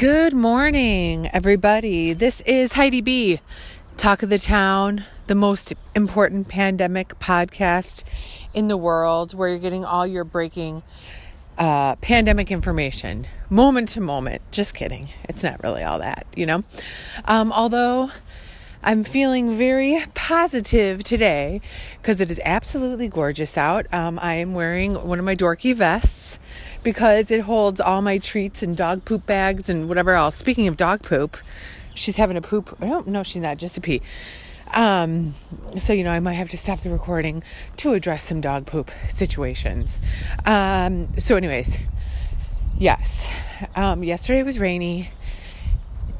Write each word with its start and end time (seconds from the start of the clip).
Good 0.00 0.32
morning, 0.32 1.28
everybody. 1.30 2.14
This 2.14 2.40
is 2.46 2.72
Heidi 2.72 3.02
B. 3.02 3.40
Talk 3.98 4.22
of 4.22 4.30
the 4.30 4.38
Town, 4.38 5.04
the 5.26 5.34
most 5.34 5.74
important 5.94 6.48
pandemic 6.48 7.18
podcast 7.18 8.04
in 8.54 8.68
the 8.68 8.78
world, 8.78 9.34
where 9.34 9.50
you're 9.50 9.58
getting 9.58 9.84
all 9.84 10.06
your 10.06 10.24
breaking 10.24 10.82
uh, 11.58 11.96
pandemic 11.96 12.50
information 12.50 13.26
moment 13.50 13.90
to 13.90 14.00
moment. 14.00 14.40
Just 14.50 14.72
kidding. 14.74 15.10
It's 15.28 15.44
not 15.44 15.62
really 15.62 15.82
all 15.82 15.98
that, 15.98 16.26
you 16.34 16.46
know? 16.46 16.64
Um, 17.26 17.52
although 17.52 18.10
I'm 18.82 19.04
feeling 19.04 19.54
very 19.54 20.02
positive 20.14 21.04
today 21.04 21.60
because 22.00 22.22
it 22.22 22.30
is 22.30 22.40
absolutely 22.42 23.08
gorgeous 23.08 23.58
out. 23.58 23.86
Um, 23.92 24.18
I 24.22 24.36
am 24.36 24.54
wearing 24.54 24.94
one 24.94 25.18
of 25.18 25.26
my 25.26 25.36
dorky 25.36 25.74
vests 25.74 26.38
because 26.82 27.30
it 27.30 27.42
holds 27.42 27.80
all 27.80 28.02
my 28.02 28.18
treats 28.18 28.62
and 28.62 28.76
dog 28.76 29.04
poop 29.04 29.26
bags 29.26 29.68
and 29.68 29.88
whatever 29.88 30.12
else. 30.12 30.36
Speaking 30.36 30.68
of 30.68 30.76
dog 30.76 31.02
poop, 31.02 31.36
she's 31.94 32.16
having 32.16 32.36
a 32.36 32.42
poop. 32.42 32.76
I 32.80 32.86
don't 32.86 33.26
she's 33.26 33.42
not, 33.42 33.58
just 33.58 33.76
a 33.76 33.80
pee. 33.80 34.02
Um, 34.72 35.34
so, 35.78 35.92
you 35.92 36.04
know, 36.04 36.12
I 36.12 36.20
might 36.20 36.34
have 36.34 36.48
to 36.50 36.58
stop 36.58 36.80
the 36.80 36.90
recording 36.90 37.42
to 37.78 37.92
address 37.92 38.22
some 38.22 38.40
dog 38.40 38.66
poop 38.66 38.90
situations. 39.08 39.98
Um, 40.46 41.18
so, 41.18 41.36
anyways, 41.36 41.78
yes, 42.78 43.28
um, 43.74 44.04
yesterday 44.04 44.42
was 44.42 44.58
rainy 44.58 45.10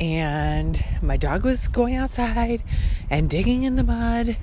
and 0.01 0.83
my 1.03 1.17
dog 1.17 1.45
was 1.45 1.69
going 1.69 1.95
outside 1.95 2.63
and 3.09 3.29
digging 3.29 3.63
in 3.63 3.77
the 3.77 3.85
mud 3.85 4.37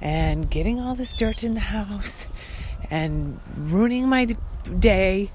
and 0.00 0.50
getting 0.50 0.78
all 0.78 0.94
this 0.94 1.12
dirt 1.12 1.42
in 1.42 1.54
the 1.54 1.60
house 1.60 2.26
and 2.90 3.40
ruining 3.56 4.08
my 4.08 4.36
day. 4.64 5.30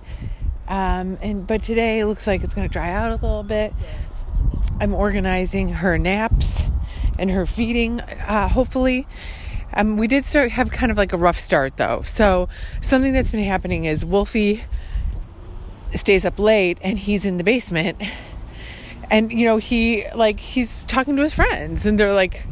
Um, 0.67 1.17
and 1.21 1.47
but 1.47 1.63
today 1.63 1.99
it 1.99 2.05
looks 2.05 2.27
like 2.27 2.43
it's 2.43 2.53
going 2.53 2.67
to 2.67 2.71
dry 2.71 2.91
out 2.91 3.11
a 3.11 3.15
little 3.15 3.43
bit. 3.43 3.73
I'm 4.79 4.93
organizing 4.93 5.69
her 5.69 5.97
naps 5.97 6.63
and 7.17 7.31
her 7.31 7.45
feeding. 7.45 8.01
Uh, 8.01 8.47
hopefully, 8.49 9.07
um, 9.73 9.97
we 9.97 10.07
did 10.07 10.25
start 10.25 10.51
have 10.51 10.71
kind 10.71 10.91
of 10.91 10.97
like 10.97 11.13
a 11.13 11.17
rough 11.17 11.37
start 11.37 11.77
though. 11.77 12.01
So 12.03 12.49
something 12.81 13.13
that's 13.13 13.31
been 13.31 13.43
happening 13.43 13.85
is 13.85 14.05
Wolfie 14.05 14.63
stays 15.93 16.25
up 16.25 16.37
late 16.37 16.77
and 16.81 16.99
he's 16.99 17.25
in 17.25 17.37
the 17.37 17.43
basement, 17.43 18.01
and 19.09 19.31
you 19.31 19.45
know 19.45 19.57
he 19.57 20.05
like 20.15 20.39
he's 20.39 20.75
talking 20.85 21.15
to 21.15 21.21
his 21.21 21.33
friends 21.33 21.85
and 21.85 21.99
they're 21.99 22.13
like 22.13 22.45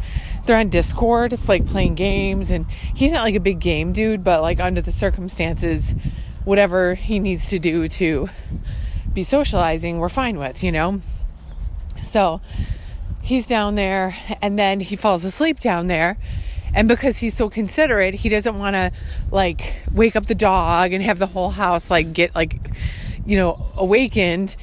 they're 0.46 0.58
on 0.58 0.70
Discord, 0.70 1.38
like 1.48 1.66
playing 1.66 1.96
games, 1.96 2.52
and 2.52 2.70
he's 2.94 3.12
not 3.12 3.24
like 3.24 3.36
a 3.36 3.40
big 3.40 3.60
game 3.60 3.92
dude, 3.92 4.24
but 4.24 4.42
like 4.42 4.60
under 4.60 4.82
the 4.82 4.92
circumstances 4.92 5.96
whatever 6.46 6.94
he 6.94 7.20
needs 7.20 7.50
to 7.50 7.60
do 7.60 7.88
to 7.88 8.30
be 9.14 9.24
socializing, 9.24 10.00
we're 10.00 10.10
fine 10.10 10.38
with, 10.38 10.64
you 10.64 10.72
know? 10.72 11.02
So 12.00 12.40
he's 13.22 13.48
down 13.48 13.76
there 13.76 14.16
and 14.42 14.58
then 14.58 14.80
he 14.80 14.96
falls 14.96 15.26
asleep 15.26 15.60
down 15.60 15.88
there. 15.88 16.18
And 16.74 16.88
because 16.88 17.18
he's 17.18 17.34
so 17.34 17.50
considerate, 17.50 18.16
he 18.16 18.30
doesn't 18.30 18.58
want 18.58 18.76
to 18.76 18.92
like 19.32 19.78
wake 19.92 20.16
up 20.16 20.26
the 20.28 20.36
dog 20.36 20.94
and 20.94 21.04
have 21.04 21.20
the 21.20 21.28
whole 21.28 21.52
house 21.52 21.90
like 21.90 22.14
get 22.14 22.36
like, 22.36 22.60
you 23.26 23.38
know, 23.38 23.66
awakened. 23.76 24.56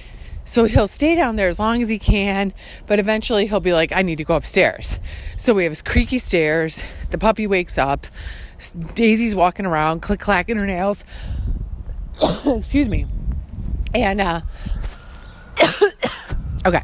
So 0.45 0.65
he'll 0.65 0.89
stay 0.89 1.15
down 1.15 1.37
there 1.37 1.49
as 1.49 1.59
long 1.59 1.83
as 1.83 1.89
he 1.89 1.99
can, 1.99 2.53
but 2.87 2.99
eventually 2.99 3.47
he'll 3.47 3.61
be 3.61 3.73
like, 3.73 3.93
I 3.93 4.03
need 4.03 4.19
to 4.19 4.25
go 4.25 4.35
upstairs. 4.35 5.01
So 5.37 5.55
we 5.55 5.65
have 5.65 5.71
his 5.71 5.83
creaky 5.83 6.19
stairs. 6.19 6.83
The 7.11 7.19
puppy 7.19 7.47
wakes 7.47 7.79
up. 7.79 8.07
Daisy's 8.95 9.35
walking 9.35 9.67
around, 9.67 10.03
click 10.03 10.21
clacking 10.21 10.57
her 10.57 10.67
nails. 10.67 11.05
excuse 12.47 12.89
me. 12.89 13.07
And 13.95 14.21
uh 14.21 14.41
okay. 16.67 16.83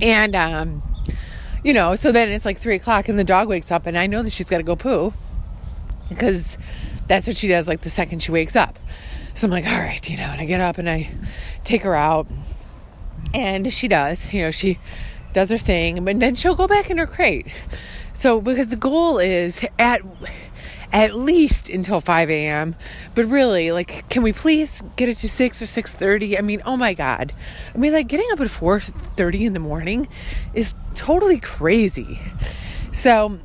And 0.00 0.34
um 0.34 0.82
you 1.64 1.72
know, 1.72 1.94
so 1.94 2.12
then 2.12 2.28
it's 2.28 2.44
like 2.44 2.58
three 2.58 2.76
o'clock 2.76 3.08
and 3.08 3.18
the 3.18 3.24
dog 3.24 3.48
wakes 3.48 3.70
up 3.70 3.86
and 3.86 3.98
I 3.98 4.06
know 4.06 4.22
that 4.22 4.30
she's 4.30 4.48
gotta 4.48 4.62
go 4.62 4.76
poo 4.76 5.12
because 6.08 6.56
that's 7.06 7.26
what 7.26 7.36
she 7.36 7.48
does 7.48 7.68
like 7.68 7.82
the 7.82 7.90
second 7.90 8.22
she 8.22 8.30
wakes 8.30 8.56
up. 8.56 8.78
So 9.34 9.46
I'm 9.46 9.50
like, 9.50 9.66
all 9.66 9.78
right, 9.78 10.10
you 10.10 10.16
know, 10.16 10.24
and 10.24 10.40
I 10.40 10.44
get 10.46 10.60
up 10.60 10.78
and 10.78 10.88
I 10.88 11.10
take 11.64 11.82
her 11.82 11.94
out 11.94 12.26
and 13.34 13.72
she 13.72 13.88
does, 13.88 14.32
you 14.32 14.42
know, 14.42 14.50
she 14.50 14.78
does 15.32 15.50
her 15.50 15.58
thing, 15.58 16.04
but 16.04 16.18
then 16.20 16.34
she'll 16.34 16.54
go 16.54 16.66
back 16.66 16.90
in 16.90 16.98
her 16.98 17.06
crate. 17.06 17.46
So 18.12 18.40
because 18.40 18.68
the 18.68 18.76
goal 18.76 19.18
is 19.18 19.64
at 19.78 20.00
at 20.92 21.14
least 21.14 21.68
until 21.68 22.00
5 22.00 22.30
a.m. 22.30 22.74
But 23.14 23.26
really, 23.26 23.72
like, 23.72 24.08
can 24.08 24.22
we 24.22 24.32
please 24.32 24.82
get 24.96 25.08
it 25.08 25.18
to 25.18 25.28
6 25.28 25.62
or 25.62 25.64
6.30? 25.66 26.38
I 26.38 26.42
mean, 26.42 26.62
oh 26.64 26.76
my 26.76 26.94
God. 26.94 27.32
I 27.74 27.78
mean, 27.78 27.92
like, 27.92 28.08
getting 28.08 28.26
up 28.32 28.40
at 28.40 28.48
4.30 28.48 29.40
in 29.40 29.52
the 29.52 29.60
morning 29.60 30.08
is 30.54 30.74
totally 30.94 31.38
crazy. 31.38 32.20
So 32.90 33.38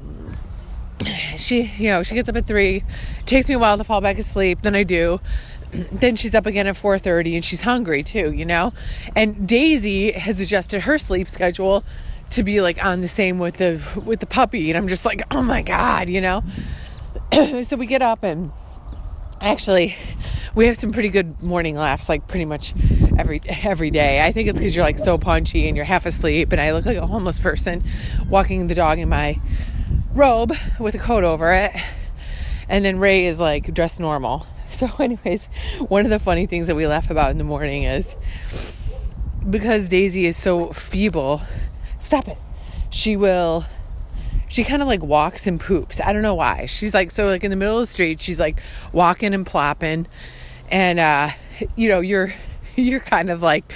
she, 1.38 1.72
you 1.78 1.90
know, 1.90 2.04
she 2.04 2.16
gets 2.16 2.30
up 2.30 2.36
at 2.36 2.48
3. 2.48 2.78
It 2.78 2.84
takes 3.26 3.50
me 3.50 3.56
a 3.56 3.60
while 3.60 3.78
to 3.78 3.84
fall 3.84 4.02
back 4.02 4.18
asleep. 4.18 4.62
Then 4.62 4.76
I 4.76 4.84
do. 4.84 5.20
Then 5.92 6.16
she's 6.16 6.36
up 6.36 6.46
again 6.46 6.68
at 6.68 6.76
4.30 6.76 7.34
and 7.34 7.44
she's 7.44 7.62
hungry 7.62 8.04
too, 8.04 8.32
you 8.32 8.46
know? 8.46 8.74
And 9.16 9.48
Daisy 9.48 10.12
has 10.12 10.40
adjusted 10.40 10.84
her 10.84 11.00
sleep 11.00 11.28
schedule 11.28 11.84
to 12.30 12.44
be 12.44 12.62
like 12.62 12.84
on 12.84 13.02
the 13.02 13.08
same 13.08 13.40
with 13.40 13.58
the 13.58 13.82
with 14.04 14.20
the 14.20 14.26
puppy 14.26 14.70
and 14.70 14.78
I'm 14.78 14.88
just 14.88 15.06
like, 15.06 15.22
"Oh 15.30 15.44
my 15.44 15.62
god," 15.62 16.10
you 16.10 16.20
know? 16.20 16.44
so 17.64 17.76
we 17.76 17.86
get 17.86 18.02
up 18.02 18.24
and 18.24 18.52
actually 19.42 19.96
we 20.56 20.68
have 20.68 20.78
some 20.78 20.92
pretty 20.92 21.10
good 21.10 21.42
morning 21.42 21.76
laughs 21.76 22.08
like 22.08 22.28
pretty 22.28 22.46
much 22.46 22.74
every 23.18 23.42
every 23.64 23.92
day. 23.92 24.22
I 24.22 24.32
think 24.32 24.50
it's 24.50 24.60
because 24.60 24.76
you're 24.76 24.86
like 24.86 25.00
so 25.00 25.18
punchy 25.18 25.68
and 25.68 25.76
you're 25.76 25.86
half 25.86 26.06
asleep 26.06 26.52
and 26.52 26.62
i 26.62 26.72
look 26.72 26.86
like 26.86 26.98
a 26.98 27.08
homeless 27.08 27.40
person 27.40 27.84
walking 28.30 28.68
the 28.68 28.76
dog 28.76 29.00
in 29.00 29.10
my 29.10 29.40
robe 30.14 30.54
with 30.80 30.96
a 30.96 31.00
coat 31.00 31.24
over 31.24 31.54
it. 31.54 31.72
And 32.70 32.86
then 32.86 33.00
ray 33.00 33.26
is 33.26 33.40
like 33.40 33.74
dressed 33.74 34.00
normal. 34.00 34.48
So 34.74 34.90
anyways 35.00 35.50
one 35.88 36.04
of 36.04 36.10
the 36.10 36.18
funny 36.18 36.48
things 36.48 36.66
that 36.66 36.76
we 36.76 36.88
laugh 36.88 37.12
about 37.12 37.30
in 37.30 37.38
the 37.38 37.44
morning 37.44 37.84
is 37.84 38.16
because 39.48 39.88
daisy 39.88 40.26
is 40.26 40.36
so 40.36 40.74
feeble 40.74 41.44
stop 42.00 42.28
it. 42.28 42.40
She 42.90 43.16
will 43.16 43.66
she 44.54 44.64
kind 44.64 44.84
of 44.84 44.88
like 44.88 45.02
walks 45.02 45.48
and 45.48 45.60
poops. 45.60 46.00
I 46.00 46.14
don't 46.14 46.22
know 46.22 46.36
why. 46.36 46.68
She's 46.68 46.94
like 46.94 47.10
so 47.10 47.26
like 47.26 47.44
in 47.44 47.50
the 47.50 47.56
middle 47.56 47.80
of 47.80 47.82
the 47.82 47.88
street, 47.88 48.22
she's 48.22 48.40
like 48.40 48.62
walking 48.92 49.34
and 49.34 49.48
plopping 49.48 50.06
and 50.70 51.00
uh 51.00 51.30
you 51.76 51.90
know, 51.90 52.02
you're 52.02 52.32
you're 52.76 53.00
kind 53.00 53.32
of 53.32 53.42
like 53.42 53.74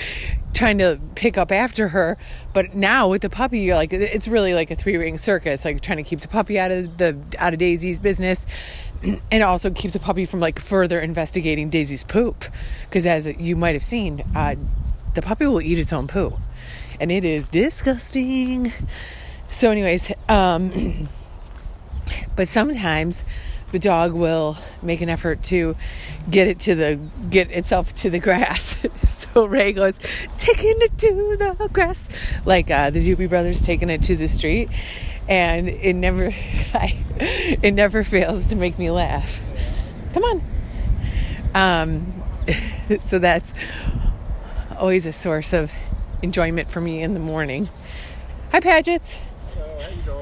trying 0.53 0.77
to 0.77 0.99
pick 1.15 1.35
up 1.35 1.51
after 1.51 1.87
her, 1.89 2.15
but 2.53 2.75
now 2.75 3.07
with 3.07 3.23
the 3.23 3.29
puppy, 3.29 3.61
you're 3.61 3.75
like 3.75 3.91
it's 3.91 4.27
really 4.27 4.53
like 4.53 4.69
a 4.69 4.75
three-ring 4.75 5.17
circus, 5.17 5.65
like 5.65 5.81
trying 5.81 5.97
to 5.97 6.03
keep 6.03 6.19
the 6.19 6.27
puppy 6.27 6.59
out 6.59 6.69
of 6.69 6.95
the 6.97 7.17
out 7.39 7.53
of 7.53 7.59
Daisy's 7.59 7.97
business 7.97 8.45
and 9.31 9.41
also 9.41 9.71
keep 9.71 9.93
the 9.93 9.99
puppy 9.99 10.25
from 10.25 10.39
like 10.39 10.59
further 10.59 10.99
investigating 10.99 11.71
Daisy's 11.71 12.03
poop 12.03 12.45
because 12.83 13.07
as 13.07 13.25
you 13.39 13.55
might 13.55 13.73
have 13.73 13.83
seen, 13.83 14.23
uh 14.35 14.53
the 15.15 15.23
puppy 15.23 15.47
will 15.47 15.59
eat 15.59 15.79
its 15.79 15.91
own 15.91 16.07
poo. 16.07 16.37
And 16.99 17.11
it 17.11 17.25
is 17.25 17.47
disgusting. 17.47 18.73
So, 19.49 19.71
anyways, 19.71 20.11
um, 20.29 21.09
but 22.35 22.47
sometimes 22.47 23.23
the 23.71 23.79
dog 23.79 24.13
will 24.13 24.57
make 24.81 25.01
an 25.01 25.09
effort 25.09 25.43
to 25.43 25.75
get 26.29 26.47
it 26.47 26.59
to 26.61 26.75
the 26.75 26.99
get 27.29 27.51
itself 27.51 27.93
to 27.95 28.09
the 28.09 28.19
grass. 28.19 28.77
so 29.03 29.45
Ray 29.45 29.73
goes 29.73 29.99
taking 30.37 30.75
it 30.81 30.97
to 30.99 31.35
the 31.37 31.69
grass, 31.73 32.07
like 32.45 32.71
uh, 32.71 32.89
the 32.89 32.99
Doobie 32.99 33.29
Brothers 33.29 33.61
taking 33.61 33.89
it 33.89 34.03
to 34.03 34.15
the 34.15 34.27
street, 34.27 34.69
and 35.27 35.67
it 35.67 35.95
never, 35.95 36.27
I, 36.73 37.03
it 37.19 37.73
never 37.73 38.03
fails 38.03 38.47
to 38.47 38.55
make 38.55 38.79
me 38.79 38.91
laugh. 38.91 39.41
Come 40.13 40.23
on. 40.23 40.43
Um, 41.53 42.23
so 43.01 43.19
that's 43.19 43.53
always 44.77 45.05
a 45.05 45.13
source 45.13 45.53
of 45.53 45.71
enjoyment 46.21 46.69
for 46.69 46.81
me 46.81 47.01
in 47.01 47.13
the 47.13 47.19
morning. 47.19 47.69
Hi, 48.51 48.59
Padgett's. 48.59 49.19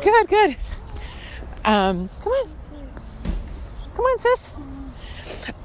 Good, 0.06 0.28
good. 0.28 0.56
Um, 1.66 2.10
come 2.22 2.32
on. 2.32 2.50
Come 3.96 4.06
on, 4.06 4.20
sis. 4.20 4.52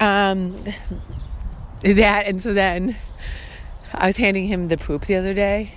Um, 0.00 0.64
that, 1.82 2.26
and 2.26 2.40
so 2.40 2.54
then 2.54 2.96
I 3.92 4.06
was 4.06 4.16
handing 4.16 4.46
him 4.46 4.68
the 4.68 4.78
poop 4.78 5.04
the 5.04 5.16
other 5.16 5.34
day 5.34 5.74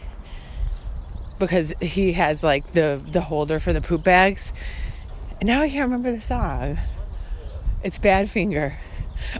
because 1.39 1.73
he 1.81 2.13
has 2.13 2.41
like 2.41 2.71
the, 2.71 3.01
the 3.11 3.19
holder 3.19 3.59
for 3.59 3.73
the 3.73 3.81
poop 3.81 4.05
bags. 4.05 4.53
And 5.41 5.47
now 5.47 5.59
I 5.59 5.67
can't 5.67 5.83
remember 5.83 6.13
the 6.13 6.21
song. 6.21 6.77
It's 7.83 7.99
Badfinger. 7.99 8.77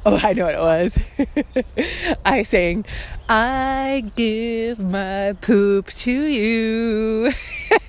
Oh, 0.06 0.20
I 0.22 0.34
know 0.34 0.44
what 0.44 0.56
it 0.56 0.60
was. 0.60 1.00
I 2.26 2.44
sang, 2.44 2.84
I 3.30 4.12
give 4.18 4.80
my 4.80 5.32
poop 5.40 5.88
to 5.92 6.12
you. 6.12 7.32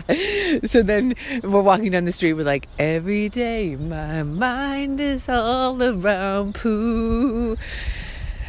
so 0.64 0.82
then 0.82 1.14
we're 1.42 1.62
walking 1.62 1.90
down 1.90 2.04
the 2.04 2.12
street. 2.12 2.34
We're 2.34 2.44
like, 2.44 2.68
every 2.78 3.28
day 3.28 3.76
my 3.76 4.22
mind 4.22 5.00
is 5.00 5.28
all 5.28 5.82
around 5.82 6.54
poo. 6.54 7.56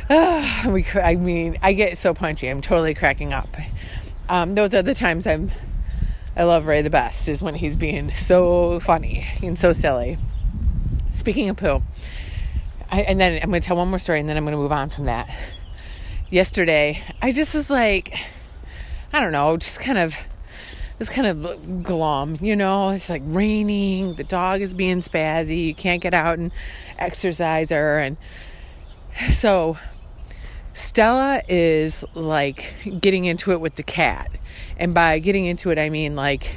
we, 0.68 0.86
I 0.96 1.16
mean, 1.20 1.60
I 1.62 1.74
get 1.74 1.98
so 1.98 2.14
punchy. 2.14 2.48
I'm 2.48 2.62
totally 2.62 2.94
cracking 2.94 3.32
up. 3.32 3.50
Um, 4.28 4.56
those 4.56 4.74
are 4.74 4.82
the 4.82 4.96
times 4.96 5.28
I'm, 5.28 5.52
I 6.36 6.44
love 6.44 6.68
Ray 6.68 6.82
the 6.82 6.90
best 6.90 7.28
is 7.28 7.42
when 7.42 7.56
he's 7.56 7.76
being 7.76 8.14
so 8.14 8.80
funny 8.80 9.28
and 9.44 9.58
so 9.58 9.74
silly. 9.74 10.18
Speaking 11.12 11.50
of 11.50 11.58
poo, 11.58 11.84
I, 12.92 13.02
and 13.02 13.20
then 13.20 13.40
I'm 13.44 13.50
going 13.50 13.62
to 13.62 13.68
tell 13.68 13.78
one 13.78 13.90
more 13.90 14.00
story 14.00 14.20
and 14.20 14.28
then 14.28 14.38
I'm 14.38 14.44
going 14.46 14.54
to 14.56 14.58
move 14.58 14.72
on 14.72 14.90
from 14.90 15.06
that. 15.06 15.30
Yesterday, 16.32 17.04
I 17.22 17.32
just 17.32 17.54
was 17.54 17.70
like, 17.70 18.18
I 19.14 19.20
don't 19.20 19.32
know, 19.32 19.58
just 19.58 19.80
kind 19.80 19.98
of, 19.98 20.16
was 21.00 21.10
kind 21.10 21.28
of 21.28 21.84
glum, 21.84 22.38
you 22.42 22.56
know. 22.56 22.90
It's 22.90 23.10
like 23.10 23.22
raining, 23.26 24.16
the 24.16 24.24
dog 24.24 24.62
is 24.62 24.74
being 24.74 25.00
spazzy, 25.00 25.66
you 25.66 25.74
can't 25.74 26.02
get 26.02 26.14
out 26.14 26.38
and 26.38 26.52
exercise 26.98 27.70
her. 27.70 28.00
And 28.00 28.18
so 29.32 29.78
Stella 30.74 31.42
is 31.48 32.04
like 32.14 32.74
getting 33.00 33.26
into 33.26 33.52
it 33.52 33.62
with 33.62 33.76
the 33.76 33.84
cat. 33.84 34.30
And 34.78 34.94
by 34.94 35.20
getting 35.20 35.46
into 35.46 35.72
it, 35.72 35.80
I 35.80 35.90
mean 35.90 36.16
like 36.16 36.56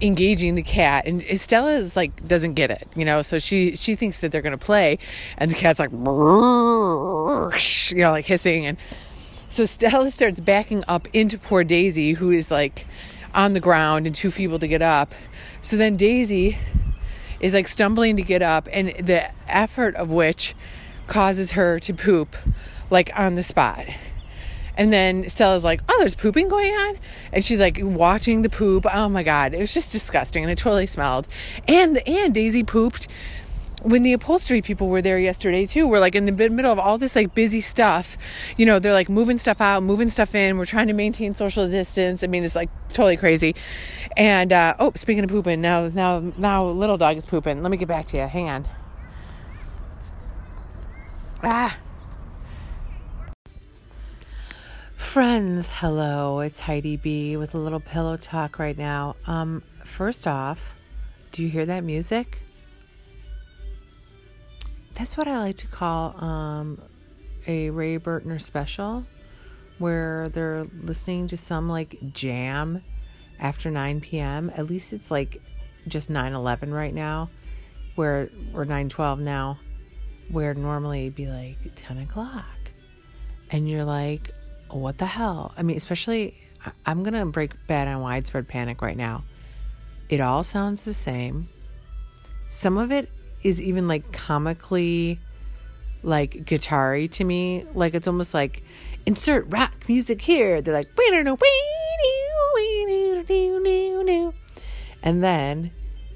engaging 0.00 0.54
the 0.54 0.62
cat 0.62 1.06
and 1.06 1.24
Stella 1.40 1.72
is 1.72 1.96
like 1.96 2.26
doesn't 2.26 2.54
get 2.54 2.70
it, 2.70 2.86
you 2.94 3.04
know, 3.04 3.22
so 3.22 3.38
she 3.38 3.74
she 3.74 3.96
thinks 3.96 4.20
that 4.20 4.30
they're 4.30 4.42
going 4.42 4.56
to 4.56 4.64
play 4.64 4.98
and 5.36 5.50
the 5.50 5.56
cat's 5.56 5.80
like 5.80 5.90
you 5.90 8.02
know 8.02 8.12
like 8.12 8.24
hissing 8.24 8.66
and 8.66 8.78
so 9.50 9.64
Stella 9.64 10.10
starts 10.10 10.40
backing 10.40 10.84
up 10.86 11.08
into 11.12 11.38
poor 11.38 11.64
Daisy 11.64 12.12
who 12.12 12.30
is 12.30 12.50
like 12.50 12.86
on 13.34 13.52
the 13.52 13.60
ground 13.60 14.06
and 14.06 14.14
too 14.14 14.30
feeble 14.30 14.58
to 14.58 14.68
get 14.68 14.82
up. 14.82 15.14
So 15.62 15.76
then 15.76 15.96
Daisy 15.96 16.58
is 17.40 17.54
like 17.54 17.68
stumbling 17.68 18.16
to 18.16 18.22
get 18.22 18.42
up 18.42 18.68
and 18.72 18.88
the 18.88 19.30
effort 19.48 19.94
of 19.96 20.10
which 20.10 20.54
causes 21.06 21.52
her 21.52 21.78
to 21.80 21.94
poop 21.94 22.36
like 22.90 23.10
on 23.18 23.34
the 23.34 23.42
spot. 23.42 23.86
And 24.76 24.92
then 24.92 25.28
Stella's 25.28 25.64
like, 25.64 25.80
oh, 25.88 25.96
there's 25.98 26.14
pooping 26.14 26.46
going 26.46 26.70
on. 26.70 26.98
And 27.32 27.44
she's 27.44 27.58
like 27.58 27.78
watching 27.82 28.42
the 28.42 28.48
poop. 28.48 28.86
Oh 28.92 29.08
my 29.08 29.24
God. 29.24 29.52
It 29.52 29.58
was 29.58 29.74
just 29.74 29.90
disgusting. 29.90 30.44
And 30.44 30.52
it 30.52 30.56
totally 30.56 30.86
smelled. 30.86 31.26
And, 31.66 31.98
and 32.06 32.32
Daisy 32.32 32.62
pooped 32.62 33.08
when 33.82 34.02
the 34.02 34.12
upholstery 34.12 34.60
people 34.60 34.88
were 34.88 35.02
there 35.02 35.18
yesterday 35.18 35.64
too. 35.66 35.86
We're 35.86 36.00
like 36.00 36.14
in 36.14 36.26
the 36.26 36.32
middle 36.32 36.72
of 36.72 36.78
all 36.78 36.98
this 36.98 37.14
like 37.14 37.34
busy 37.34 37.60
stuff. 37.60 38.16
You 38.56 38.66
know, 38.66 38.78
they're 38.78 38.92
like 38.92 39.08
moving 39.08 39.38
stuff 39.38 39.60
out, 39.60 39.82
moving 39.82 40.08
stuff 40.08 40.34
in. 40.34 40.58
We're 40.58 40.64
trying 40.64 40.88
to 40.88 40.92
maintain 40.92 41.34
social 41.34 41.68
distance. 41.68 42.22
I 42.22 42.26
mean, 42.26 42.44
it's 42.44 42.56
like 42.56 42.70
totally 42.88 43.16
crazy. 43.16 43.54
And, 44.16 44.52
uh, 44.52 44.74
oh, 44.78 44.92
speaking 44.96 45.24
of 45.24 45.30
pooping, 45.30 45.60
now, 45.60 45.88
now, 45.88 46.20
now 46.36 46.64
little 46.66 46.98
dog 46.98 47.16
is 47.16 47.26
pooping. 47.26 47.62
Let 47.62 47.70
me 47.70 47.76
get 47.76 47.88
back 47.88 48.06
to 48.06 48.16
you. 48.16 48.26
Hang 48.26 48.48
on. 48.48 48.68
Ah. 51.42 51.78
Friends, 54.96 55.72
hello. 55.76 56.40
It's 56.40 56.60
Heidi 56.60 56.96
B 56.96 57.36
with 57.36 57.54
a 57.54 57.58
little 57.58 57.80
pillow 57.80 58.16
talk 58.16 58.58
right 58.58 58.76
now. 58.76 59.16
Um, 59.26 59.62
first 59.84 60.26
off, 60.26 60.74
do 61.30 61.42
you 61.42 61.48
hear 61.48 61.64
that 61.66 61.84
music? 61.84 62.42
That's 64.98 65.16
what 65.16 65.28
I 65.28 65.38
like 65.38 65.56
to 65.58 65.68
call 65.68 66.22
um, 66.22 66.82
a 67.46 67.70
Ray 67.70 67.98
Burtner 67.98 68.42
special, 68.42 69.06
where 69.78 70.28
they're 70.28 70.64
listening 70.82 71.28
to 71.28 71.36
some 71.36 71.68
like 71.68 72.12
jam 72.12 72.82
after 73.38 73.70
9 73.70 74.00
p.m. 74.00 74.50
At 74.56 74.66
least 74.66 74.92
it's 74.92 75.12
like 75.12 75.40
just 75.86 76.10
9 76.10 76.32
11 76.32 76.74
right 76.74 76.92
now, 76.92 77.30
where 77.94 78.28
or 78.52 78.64
9 78.64 78.88
12 78.88 79.20
now, 79.20 79.60
where 80.32 80.52
normally 80.54 81.02
it'd 81.02 81.14
be 81.14 81.28
like 81.28 81.58
10 81.76 81.98
o'clock. 81.98 82.72
And 83.50 83.70
you're 83.70 83.84
like, 83.84 84.32
what 84.68 84.98
the 84.98 85.06
hell? 85.06 85.54
I 85.56 85.62
mean, 85.62 85.76
especially, 85.76 86.34
I'm 86.84 87.04
to 87.14 87.24
break 87.26 87.52
bad 87.68 87.86
on 87.86 88.00
widespread 88.00 88.48
panic 88.48 88.82
right 88.82 88.96
now. 88.96 89.22
It 90.08 90.20
all 90.20 90.42
sounds 90.42 90.84
the 90.84 90.92
same. 90.92 91.50
Some 92.48 92.76
of 92.76 92.90
it 92.90 93.08
is 93.42 93.60
even 93.60 93.88
like 93.88 94.12
comically 94.12 95.20
like 96.02 96.44
guitar 96.44 97.06
to 97.06 97.24
me. 97.24 97.64
Like 97.74 97.94
it's 97.94 98.06
almost 98.06 98.34
like 98.34 98.62
insert 99.06 99.46
rock 99.48 99.88
music 99.88 100.22
here. 100.22 100.60
They're 100.60 100.74
like, 100.74 100.88
and 105.02 105.24
then 105.24 105.70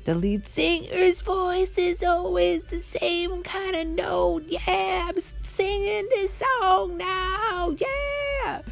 the 0.05 0.15
lead 0.15 0.47
singer's 0.49 1.21
voice 1.23 1.79
is 1.79 2.03
always 2.03 2.65
the 2.65 2.81
same 2.81 3.43
kind 3.43 3.77
of 3.77 3.87
note. 3.87 4.45
Yeah, 4.47 5.09
I'm 5.09 5.19
singing 5.19 6.09
this 6.11 6.43
song 6.61 6.97
now. 6.97 7.75
Yeah. 7.79 8.63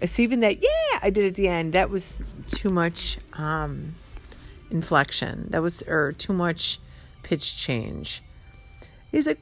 It's 0.00 0.18
even 0.18 0.40
that, 0.40 0.62
yeah, 0.62 0.98
I 1.02 1.10
did 1.10 1.26
at 1.26 1.34
the 1.34 1.48
end. 1.48 1.72
That 1.74 1.90
was 1.90 2.22
too 2.46 2.70
much 2.70 3.18
um, 3.34 3.96
inflection. 4.70 5.46
That 5.50 5.60
was, 5.60 5.82
or 5.82 6.12
too 6.12 6.32
much 6.32 6.80
pitch 7.28 7.58
change. 7.58 8.22
He's 9.12 9.26
like, 9.26 9.38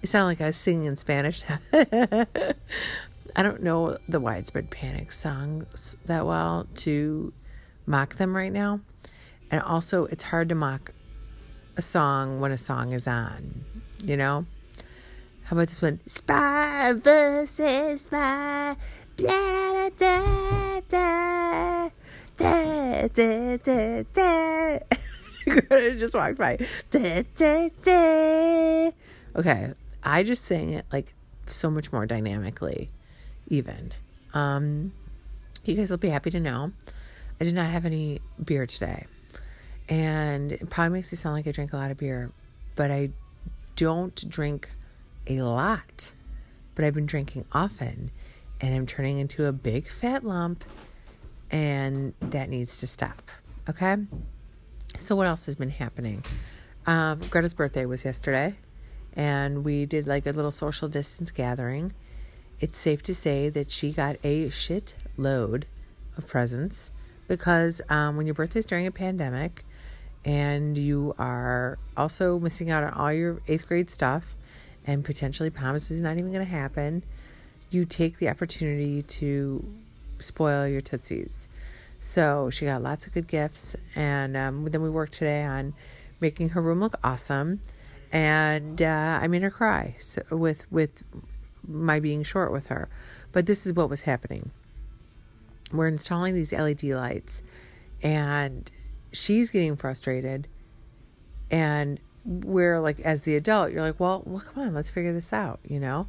it 0.00 0.08
sounded 0.08 0.26
like 0.26 0.40
I 0.40 0.46
was 0.46 0.56
singing 0.56 0.84
in 0.86 0.96
Spanish. 0.96 1.42
I 1.72 3.42
don't 3.42 3.60
know 3.60 3.98
the 4.08 4.20
widespread 4.20 4.70
panic 4.70 5.10
songs 5.10 5.96
that 6.04 6.24
well 6.26 6.68
to 6.76 7.32
mock 7.86 8.14
them 8.14 8.36
right 8.36 8.52
now. 8.52 8.80
And 9.50 9.60
also, 9.62 10.04
it's 10.04 10.22
hard 10.24 10.48
to 10.50 10.54
mock 10.54 10.92
a 11.76 11.82
song 11.82 12.38
when 12.38 12.52
a 12.52 12.58
song 12.58 12.92
is 12.92 13.08
on, 13.08 13.64
you 14.00 14.16
know? 14.16 14.46
How 15.44 15.56
about 15.56 15.66
this 15.68 15.82
one? 15.82 15.98
Spy 16.06 16.92
versus 17.02 18.02
spy. 18.02 18.76
Da, 19.16 19.88
da, 19.88 19.90
da, 19.98 20.80
da, 20.88 21.90
da, 22.38 23.56
da, 23.56 24.04
da. 24.14 24.78
just 25.98 26.14
walked 26.14 26.38
by. 26.38 26.58
Da, 26.90 27.24
da, 27.36 27.70
da. 27.82 28.90
Okay, 29.36 29.72
I 30.02 30.22
just 30.22 30.44
sang 30.44 30.70
it 30.74 30.86
like 30.92 31.14
so 31.46 31.70
much 31.70 31.92
more 31.92 32.06
dynamically, 32.06 32.90
even. 33.48 33.92
Um, 34.34 34.92
you 35.64 35.74
guys 35.74 35.90
will 35.90 35.98
be 35.98 36.08
happy 36.08 36.30
to 36.30 36.40
know 36.40 36.72
I 37.40 37.44
did 37.44 37.54
not 37.54 37.70
have 37.70 37.84
any 37.84 38.20
beer 38.42 38.66
today. 38.66 39.06
And 39.88 40.52
it 40.52 40.68
probably 40.68 40.98
makes 40.98 41.12
it 41.12 41.16
sound 41.16 41.34
like 41.34 41.46
I 41.46 41.52
drink 41.52 41.72
a 41.72 41.76
lot 41.76 41.90
of 41.90 41.96
beer, 41.96 42.30
but 42.74 42.90
I 42.90 43.10
don't 43.76 44.28
drink 44.28 44.70
a 45.26 45.42
lot. 45.42 46.12
But 46.74 46.84
I've 46.84 46.94
been 46.94 47.06
drinking 47.06 47.46
often 47.52 48.10
and 48.60 48.74
I'm 48.74 48.86
turning 48.86 49.18
into 49.18 49.46
a 49.46 49.52
big 49.52 49.88
fat 49.88 50.24
lump 50.24 50.64
and 51.50 52.14
that 52.20 52.48
needs 52.50 52.78
to 52.80 52.86
stop. 52.86 53.30
Okay? 53.68 53.96
So, 54.96 55.14
what 55.14 55.26
else 55.26 55.46
has 55.46 55.54
been 55.54 55.70
happening? 55.70 56.24
Um, 56.86 57.20
Greta's 57.30 57.54
birthday 57.54 57.84
was 57.84 58.04
yesterday 58.04 58.56
and 59.18 59.64
we 59.64 59.84
did 59.84 60.06
like 60.06 60.26
a 60.26 60.30
little 60.30 60.50
social 60.50 60.88
distance 60.88 61.30
gathering. 61.30 61.92
It's 62.60 62.78
safe 62.78 63.02
to 63.02 63.14
say 63.14 63.48
that 63.50 63.70
she 63.70 63.92
got 63.92 64.16
a 64.24 64.48
shit 64.48 64.94
load 65.16 65.66
of 66.16 66.26
presents 66.26 66.90
because 67.26 67.80
um, 67.88 68.16
when 68.16 68.26
your 68.26 68.34
birthday 68.34 68.60
is 68.60 68.66
during 68.66 68.86
a 68.86 68.92
pandemic 68.92 69.64
and 70.24 70.78
you 70.78 71.14
are 71.18 71.78
also 71.96 72.38
missing 72.38 72.70
out 72.70 72.84
on 72.84 72.92
all 72.94 73.12
your 73.12 73.40
eighth 73.48 73.66
grade 73.66 73.90
stuff 73.90 74.34
and 74.86 75.04
potentially 75.04 75.50
promise 75.50 75.90
is 75.90 76.00
not 76.00 76.16
even 76.16 76.32
going 76.32 76.44
to 76.44 76.50
happen, 76.50 77.04
you 77.70 77.84
take 77.84 78.18
the 78.18 78.28
opportunity 78.28 79.02
to 79.02 79.64
spoil 80.20 80.66
your 80.66 80.80
tootsies. 80.80 81.48
So 82.00 82.48
she 82.50 82.64
got 82.64 82.82
lots 82.82 83.06
of 83.06 83.12
good 83.12 83.26
gifts, 83.26 83.74
and 83.96 84.36
um, 84.36 84.64
then 84.66 84.82
we 84.82 84.90
worked 84.90 85.14
today 85.14 85.42
on 85.42 85.74
making 86.20 86.50
her 86.50 86.62
room 86.62 86.80
look 86.80 86.94
awesome, 87.02 87.60
and 88.12 88.80
uh, 88.80 89.18
I 89.20 89.26
made 89.26 89.42
her 89.42 89.50
cry 89.50 89.96
so 89.98 90.22
with 90.30 90.70
with 90.70 91.02
my 91.66 91.98
being 91.98 92.22
short 92.22 92.52
with 92.52 92.68
her. 92.68 92.88
But 93.32 93.46
this 93.46 93.66
is 93.66 93.72
what 93.72 93.90
was 93.90 94.02
happening 94.02 94.52
we're 95.72 95.88
installing 95.88 96.34
these 96.34 96.52
LED 96.52 96.84
lights 96.84 97.42
and 98.02 98.70
she's 99.12 99.50
getting 99.50 99.76
frustrated 99.76 100.48
and 101.50 102.00
we're 102.24 102.80
like 102.80 103.00
as 103.00 103.22
the 103.22 103.36
adult 103.36 103.72
you're 103.72 103.82
like 103.82 103.98
well, 103.98 104.22
well 104.26 104.40
come 104.40 104.64
on 104.64 104.74
let's 104.74 104.90
figure 104.90 105.12
this 105.12 105.32
out 105.32 105.60
you 105.66 105.80
know 105.80 106.06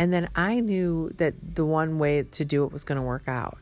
and 0.00 0.12
then 0.12 0.28
i 0.34 0.58
knew 0.58 1.10
that 1.16 1.34
the 1.54 1.64
one 1.64 1.98
way 1.98 2.22
to 2.22 2.44
do 2.44 2.64
it 2.64 2.72
was 2.72 2.82
going 2.82 2.96
to 2.96 3.02
work 3.02 3.28
out 3.28 3.58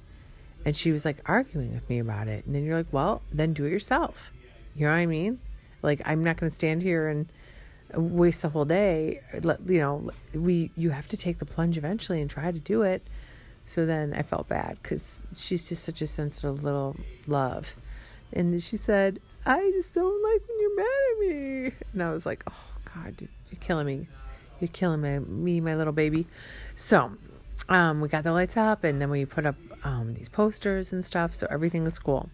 and 0.65 0.75
she 0.77 0.91
was 0.91 1.05
like 1.05 1.19
arguing 1.27 1.75
with 1.75 1.89
me 1.91 1.99
about 1.99 2.29
it 2.29 2.47
and 2.47 2.55
then 2.55 2.65
you're 2.65 2.77
like 2.77 2.93
well 2.93 3.21
then 3.31 3.53
do 3.53 3.67
it 3.67 3.71
yourself 3.71 4.33
you 4.75 4.87
know 4.87 4.93
what 4.93 4.99
i 4.99 5.07
mean 5.07 5.39
like 5.83 6.01
i'm 6.07 6.23
not 6.23 6.37
going 6.37 6.49
to 6.51 6.55
stand 6.55 6.83
here 6.83 7.09
and 7.09 7.29
waste 7.95 8.43
the 8.43 8.51
whole 8.51 8.65
day 8.65 9.21
you 9.67 9.79
know 9.79 10.11
we 10.35 10.71
you 10.77 10.91
have 10.91 11.07
to 11.07 11.17
take 11.17 11.39
the 11.39 11.45
plunge 11.45 11.77
eventually 11.77 12.21
and 12.21 12.31
try 12.31 12.51
to 12.51 12.61
do 12.61 12.83
it 12.83 13.03
so 13.69 13.85
then 13.85 14.15
I 14.15 14.23
felt 14.23 14.49
bad 14.49 14.79
because 14.83 15.25
she's 15.37 15.69
just 15.69 15.85
such 15.85 16.01
a 16.01 16.07
sensitive 16.07 16.65
little 16.65 16.97
love. 17.27 17.77
And 18.33 18.63
she 18.63 18.79
said, 18.79 19.21
I 19.45 19.71
just 19.75 19.95
don't 19.95 20.23
like 20.23 20.41
when 20.49 20.59
you're 20.59 20.77
mad 20.77 20.87
at 20.87 21.19
me. 21.19 21.73
And 21.93 22.03
I 22.03 22.11
was 22.11 22.25
like, 22.25 22.45
oh 22.51 22.77
God, 22.95 23.19
dude, 23.19 23.29
you're 23.51 23.61
killing 23.61 23.87
me. 23.87 24.09
You're 24.61 24.69
killing 24.69 25.01
my, 25.01 25.19
me, 25.21 25.61
my 25.61 25.75
little 25.75 25.93
baby. 25.93 26.27
So, 26.75 27.13
um, 27.69 28.01
we 28.01 28.09
got 28.09 28.25
the 28.25 28.33
lights 28.33 28.57
up 28.57 28.85
and 28.85 29.01
then 29.01 29.11
we 29.11 29.25
put 29.25 29.47
up 29.47 29.57
um, 29.85 30.15
these 30.15 30.29
posters 30.29 30.93
and 30.93 31.05
stuff. 31.05 31.35
So 31.35 31.47
everything 31.51 31.87
is 31.87 31.99
cool. 31.99 32.31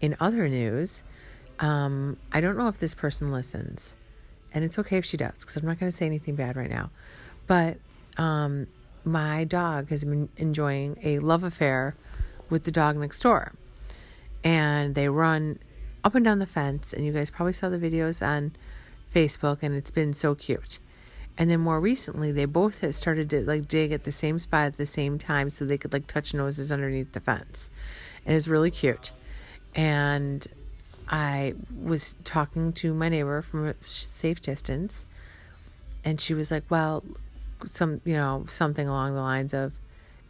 In 0.00 0.16
other 0.20 0.48
news, 0.48 1.04
um, 1.60 2.18
I 2.32 2.40
don't 2.40 2.58
know 2.58 2.68
if 2.68 2.78
this 2.78 2.94
person 2.94 3.32
listens, 3.32 3.96
and 4.52 4.64
it's 4.64 4.78
okay 4.78 4.98
if 4.98 5.04
she 5.04 5.16
does 5.16 5.38
because 5.38 5.56
I'm 5.56 5.64
not 5.64 5.78
going 5.78 5.90
to 5.90 5.96
say 5.96 6.06
anything 6.06 6.34
bad 6.34 6.56
right 6.56 6.70
now. 6.70 6.90
But 7.46 7.78
um, 8.16 8.66
my 9.04 9.44
dog 9.44 9.90
has 9.90 10.04
been 10.04 10.28
enjoying 10.36 10.98
a 11.02 11.20
love 11.20 11.44
affair 11.44 11.96
with 12.50 12.64
the 12.64 12.70
dog 12.70 12.96
next 12.96 13.20
door, 13.20 13.52
and 14.42 14.94
they 14.94 15.08
run 15.08 15.58
up 16.02 16.14
and 16.14 16.24
down 16.24 16.38
the 16.38 16.46
fence. 16.46 16.92
And 16.92 17.06
you 17.06 17.12
guys 17.12 17.30
probably 17.30 17.52
saw 17.52 17.68
the 17.68 17.78
videos 17.78 18.26
on 18.26 18.54
Facebook, 19.14 19.58
and 19.62 19.74
it's 19.74 19.90
been 19.90 20.12
so 20.12 20.34
cute. 20.34 20.80
And 21.36 21.50
then 21.50 21.60
more 21.60 21.80
recently, 21.80 22.30
they 22.30 22.44
both 22.44 22.80
had 22.80 22.94
started 22.94 23.28
to 23.30 23.44
like 23.44 23.66
dig 23.66 23.90
at 23.92 24.04
the 24.04 24.12
same 24.12 24.38
spot 24.38 24.66
at 24.66 24.76
the 24.76 24.86
same 24.86 25.18
time 25.18 25.50
so 25.50 25.64
they 25.64 25.78
could 25.78 25.92
like 25.92 26.06
touch 26.06 26.32
noses 26.32 26.70
underneath 26.70 27.12
the 27.12 27.20
fence. 27.20 27.70
And 28.24 28.36
it's 28.36 28.46
really 28.46 28.70
cute. 28.70 29.12
And 29.74 30.46
I 31.08 31.54
was 31.82 32.16
talking 32.24 32.72
to 32.74 32.94
my 32.94 33.08
neighbor 33.08 33.42
from 33.42 33.66
a 33.66 33.74
safe 33.82 34.40
distance, 34.40 35.06
and 36.04 36.20
she 36.20 36.34
was 36.34 36.50
like, 36.50 36.64
"Well, 36.70 37.02
some 37.64 38.00
you 38.04 38.14
know 38.14 38.44
something 38.48 38.88
along 38.88 39.14
the 39.14 39.20
lines 39.20 39.52
of, 39.52 39.72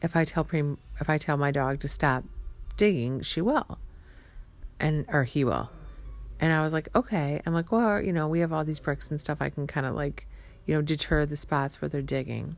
if 0.02 0.16
I 0.16 0.25
tell 0.25 0.44
Preem, 0.44 0.78
if 1.00 1.08
I 1.08 1.18
tell 1.18 1.37
my 1.37 1.50
dog 1.50 1.80
to 1.80 1.88
stop 1.88 2.25
digging, 2.76 3.20
she 3.20 3.40
will, 3.40 3.78
and 4.80 5.04
or 5.08 5.25
he 5.25 5.44
will." 5.44 5.70
And 6.40 6.52
I 6.52 6.62
was 6.62 6.73
like, 6.73 6.88
"Okay." 6.96 7.40
I'm 7.46 7.54
like, 7.54 7.70
"Well, 7.70 8.00
you 8.00 8.12
know, 8.12 8.26
we 8.26 8.40
have 8.40 8.52
all 8.52 8.64
these 8.64 8.80
bricks 8.80 9.11
and 9.11 9.20
stuff. 9.20 9.38
I 9.40 9.50
can 9.50 9.66
kind 9.66 9.87
of 9.87 9.94
like, 9.94 10.26
you 10.66 10.75
know, 10.75 10.83
deter 10.83 11.26
the 11.26 11.37
spots 11.37 11.80
where 11.80 11.88
they're 11.88 12.02
digging." 12.02 12.56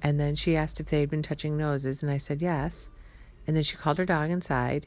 And 0.00 0.20
then 0.20 0.36
she 0.36 0.56
asked 0.56 0.80
if 0.80 0.86
they 0.86 1.00
had 1.00 1.10
been 1.10 1.22
touching 1.22 1.56
noses, 1.56 2.02
and 2.02 2.12
I 2.12 2.18
said 2.18 2.40
yes. 2.40 2.88
And 3.46 3.56
then 3.56 3.64
she 3.64 3.76
called 3.76 3.98
her 3.98 4.04
dog 4.04 4.30
inside 4.30 4.86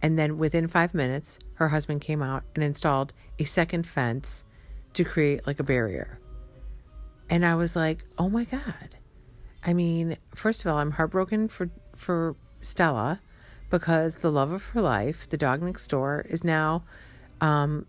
and 0.00 0.18
then 0.18 0.38
within 0.38 0.68
five 0.68 0.94
minutes, 0.94 1.38
her 1.54 1.68
husband 1.68 2.00
came 2.00 2.22
out 2.22 2.44
and 2.54 2.62
installed 2.62 3.12
a 3.38 3.44
second 3.44 3.86
fence 3.86 4.44
to 4.94 5.04
create 5.04 5.46
like 5.46 5.58
a 5.58 5.64
barrier. 5.64 6.20
And 7.28 7.44
I 7.44 7.56
was 7.56 7.74
like, 7.74 8.04
oh 8.16 8.28
my 8.28 8.44
God. 8.44 8.96
I 9.64 9.74
mean, 9.74 10.16
first 10.34 10.64
of 10.64 10.70
all, 10.70 10.78
I'm 10.78 10.92
heartbroken 10.92 11.48
for, 11.48 11.70
for 11.94 12.36
Stella 12.60 13.20
because 13.70 14.18
the 14.18 14.30
love 14.30 14.52
of 14.52 14.66
her 14.66 14.80
life, 14.80 15.28
the 15.28 15.36
dog 15.36 15.62
next 15.62 15.88
door, 15.88 16.24
is 16.28 16.44
now 16.44 16.84
um, 17.40 17.86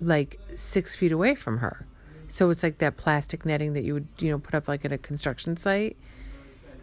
like 0.00 0.38
six 0.56 0.94
feet 0.96 1.12
away 1.12 1.34
from 1.34 1.58
her. 1.58 1.86
So 2.32 2.48
it's 2.48 2.62
like 2.62 2.78
that 2.78 2.96
plastic 2.96 3.44
netting 3.44 3.74
that 3.74 3.84
you 3.84 3.92
would, 3.92 4.08
you 4.18 4.30
know, 4.30 4.38
put 4.38 4.54
up 4.54 4.66
like 4.66 4.86
at 4.86 4.92
a 4.92 4.96
construction 4.96 5.58
site. 5.58 5.98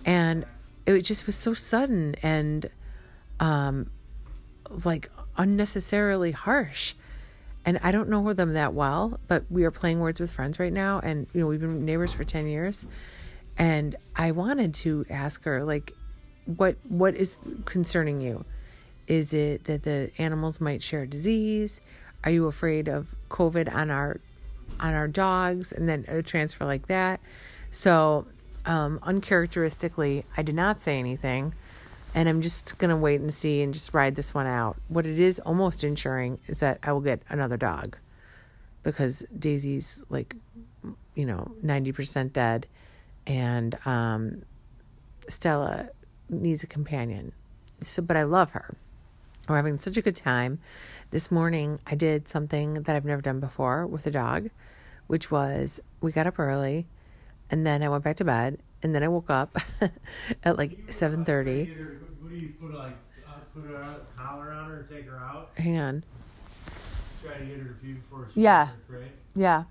And 0.06 0.46
it 0.86 1.01
just 1.01 1.25
was 1.25 1.36
so 1.36 1.56
sudden 1.56 2.13
and 2.22 2.70
um, 3.39 3.89
like 4.86 5.10
unnecessarily 5.39 6.34
harsh. 6.34 6.94
And 7.65 7.79
I 7.82 7.91
don't 7.91 8.10
know 8.10 8.32
them 8.32 8.53
that 8.53 8.75
well, 8.75 9.20
but 9.27 9.44
we 9.50 9.63
are 9.63 9.72
playing 9.72 10.00
words 10.00 10.20
with 10.20 10.32
friends 10.32 10.60
right 10.60 10.72
now. 10.72 11.00
And, 11.00 11.25
you 11.34 11.41
know, 11.41 11.48
we've 11.48 11.60
been 11.60 11.84
neighbors 11.84 12.13
for 12.13 12.24
10 12.24 12.46
years. 12.46 12.86
And 13.58 13.96
I 14.15 14.29
wanted 14.34 14.75
to 14.75 15.03
ask 15.10 15.44
her, 15.46 15.63
like, 15.63 15.96
what 16.46 16.77
what 16.88 17.15
is 17.15 17.39
concerning 17.65 18.22
you? 18.22 18.46
Is 19.08 19.34
it 19.34 19.63
that 19.63 19.82
the 19.82 20.12
animals 20.20 20.62
might 20.62 20.84
share 20.84 21.08
disease? 21.08 21.82
Are 22.24 22.29
you 22.29 22.46
afraid 22.46 22.88
of 22.88 23.15
COVID 23.29 23.74
on 23.74 23.89
our 23.89 24.20
on 24.79 24.93
our 24.93 25.07
dogs 25.07 25.71
and 25.71 25.88
then 25.88 26.05
a 26.07 26.21
transfer 26.21 26.65
like 26.65 26.88
that? 26.88 27.19
So, 27.71 28.27
um, 28.65 29.00
uncharacteristically, 29.03 30.25
I 30.36 30.41
did 30.41 30.55
not 30.55 30.79
say 30.81 31.00
anything 31.00 31.53
and 32.13 32.27
I'm 32.27 32.41
just 32.41 32.77
going 32.77 32.89
to 32.89 32.95
wait 32.95 33.21
and 33.21 33.33
see 33.33 33.62
and 33.62 33.74
just 33.74 33.93
ride 33.93 34.15
this 34.15 34.33
one 34.33 34.48
out. 34.48 34.77
What 34.88 35.05
it 35.05 35.19
is 35.19 35.39
almost 35.39 35.83
ensuring 35.83 36.39
is 36.48 36.59
that 36.59 36.79
I 36.83 36.91
will 36.91 37.01
get 37.01 37.21
another 37.29 37.57
dog 37.57 37.98
because 38.83 39.25
Daisy's 39.38 40.03
like, 40.09 40.36
you 41.13 41.25
know, 41.25 41.51
90% 41.63 42.33
dead 42.33 42.67
and 43.27 43.77
um, 43.86 44.43
Stella 45.27 45.89
needs 46.29 46.63
a 46.63 46.67
companion. 46.67 47.33
So, 47.81 48.01
but 48.01 48.17
I 48.17 48.24
love 48.24 48.51
her. 48.51 48.75
We're 49.48 49.55
having 49.55 49.79
such 49.79 49.98
a 49.98 50.01
good 50.01 50.15
time. 50.15 50.59
This 51.12 51.31
morning, 51.31 51.79
I 51.88 51.95
did 51.95 52.27
something 52.27 52.75
that 52.83 52.95
I've 52.95 53.05
never 53.05 53.21
done 53.21 53.39
before 53.39 53.88
with 53.88 54.05
a 54.05 54.12
dog, 54.12 54.50
which 55.10 55.32
was 55.32 55.82
we 56.01 56.12
got 56.12 56.28
up 56.28 56.38
early 56.38 56.86
and 57.50 57.66
then 57.66 57.82
I 57.82 57.89
went 57.89 58.04
back 58.04 58.16
to 58.18 58.24
bed 58.24 58.60
and 58.84 58.94
then 58.94 59.01
I 59.01 59.08
woke 59.08 59.30
up 59.32 59.58
at 60.44 60.56
like 60.58 60.78
seven 60.94 61.25
thirty. 61.25 61.66
What 61.66 62.30
do 62.30 62.36
you 62.38 62.54
put 62.62 62.74
like 62.75 62.94
uh, 63.28 63.32
put 63.56 63.66
a 63.72 64.01
collar 64.16 64.51
on 64.51 64.70
her 64.70 64.78
and 64.82 64.88
take 64.89 65.08
her 65.08 65.18
out? 65.18 65.50
Hang 65.58 65.80
on. 65.80 66.04
Try 67.24 67.39
to 67.39 67.44
get 67.46 67.58
her 67.58 67.63
to 67.66 67.74
pee 67.82 67.94
before 67.94 68.30
she 68.34 68.42
Yeah. 68.42 68.68
her 68.68 68.74
crate. 68.88 69.12
Yeah. 69.36 69.63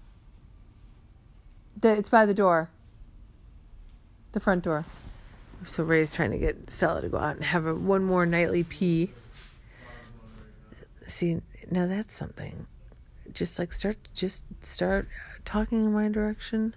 The, 1.81 1.93
it's 1.93 2.09
by 2.09 2.27
the 2.27 2.35
door. 2.35 2.69
The 4.33 4.41
front 4.41 4.65
door. 4.65 4.85
So 5.65 5.85
Ray's 5.85 6.13
trying 6.13 6.33
to 6.33 6.39
get 6.39 6.69
Stella 6.69 7.01
to 7.01 7.09
go 7.09 7.19
out 7.19 7.37
and 7.37 7.45
have 7.45 7.65
a, 7.65 7.75
one 7.75 8.03
more 8.05 8.27
nightly 8.27 8.65
pee. 8.65 9.11
See, 11.07 11.41
now 11.71 11.87
that's 11.87 12.13
something. 12.13 12.67
Just 13.33 13.59
like 13.59 13.73
start, 13.73 13.97
just 14.15 14.45
start 14.63 15.09
talking 15.45 15.85
in 15.85 15.93
my 15.93 16.09
direction. 16.09 16.75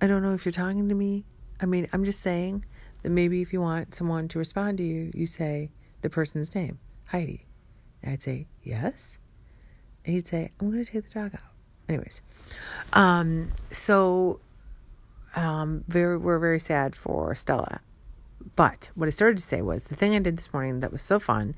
I 0.00 0.06
don't 0.06 0.22
know 0.22 0.34
if 0.34 0.44
you're 0.44 0.52
talking 0.52 0.88
to 0.88 0.94
me. 0.94 1.24
I 1.60 1.66
mean, 1.66 1.88
I'm 1.92 2.04
just 2.04 2.20
saying 2.20 2.64
that 3.02 3.10
maybe 3.10 3.40
if 3.42 3.52
you 3.52 3.60
want 3.60 3.94
someone 3.94 4.28
to 4.28 4.38
respond 4.38 4.78
to 4.78 4.84
you, 4.84 5.10
you 5.14 5.26
say 5.26 5.70
the 6.02 6.10
person's 6.10 6.54
name, 6.54 6.78
Heidi. 7.06 7.46
And 8.02 8.12
I'd 8.12 8.22
say, 8.22 8.46
yes. 8.62 9.18
And 10.04 10.14
he'd 10.14 10.28
say, 10.28 10.52
I'm 10.60 10.70
going 10.70 10.84
to 10.84 10.90
take 10.90 11.08
the 11.08 11.20
dog 11.20 11.34
out. 11.34 11.52
Anyways, 11.88 12.22
um, 12.92 13.50
so 13.70 14.40
um, 15.36 15.84
very, 15.86 16.16
we're 16.16 16.38
very 16.38 16.58
sad 16.58 16.94
for 16.96 17.34
Stella. 17.34 17.80
But 18.54 18.90
what 18.94 19.06
I 19.06 19.10
started 19.10 19.38
to 19.38 19.44
say 19.44 19.62
was 19.62 19.88
the 19.88 19.96
thing 19.96 20.14
I 20.14 20.18
did 20.18 20.36
this 20.36 20.52
morning 20.52 20.80
that 20.80 20.92
was 20.92 21.02
so 21.02 21.18
fun 21.18 21.54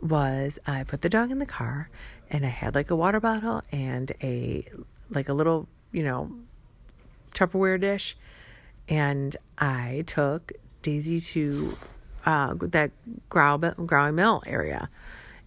was 0.00 0.58
I 0.66 0.84
put 0.84 1.02
the 1.02 1.08
dog 1.08 1.30
in 1.30 1.38
the 1.38 1.46
car 1.46 1.90
and 2.32 2.44
I 2.44 2.48
had 2.48 2.74
like 2.74 2.90
a 2.90 2.96
water 2.96 3.20
bottle 3.20 3.62
and 3.70 4.10
a 4.22 4.66
like 5.10 5.28
a 5.28 5.34
little, 5.34 5.68
you 5.92 6.02
know, 6.02 6.32
Tupperware 7.34 7.80
dish, 7.80 8.16
and 8.88 9.36
I 9.58 10.04
took 10.06 10.52
Daisy 10.80 11.20
to 11.20 11.76
uh, 12.26 12.54
that 12.58 12.90
Growl, 13.28 13.58
Growling 13.58 14.16
Mill 14.16 14.42
area 14.46 14.88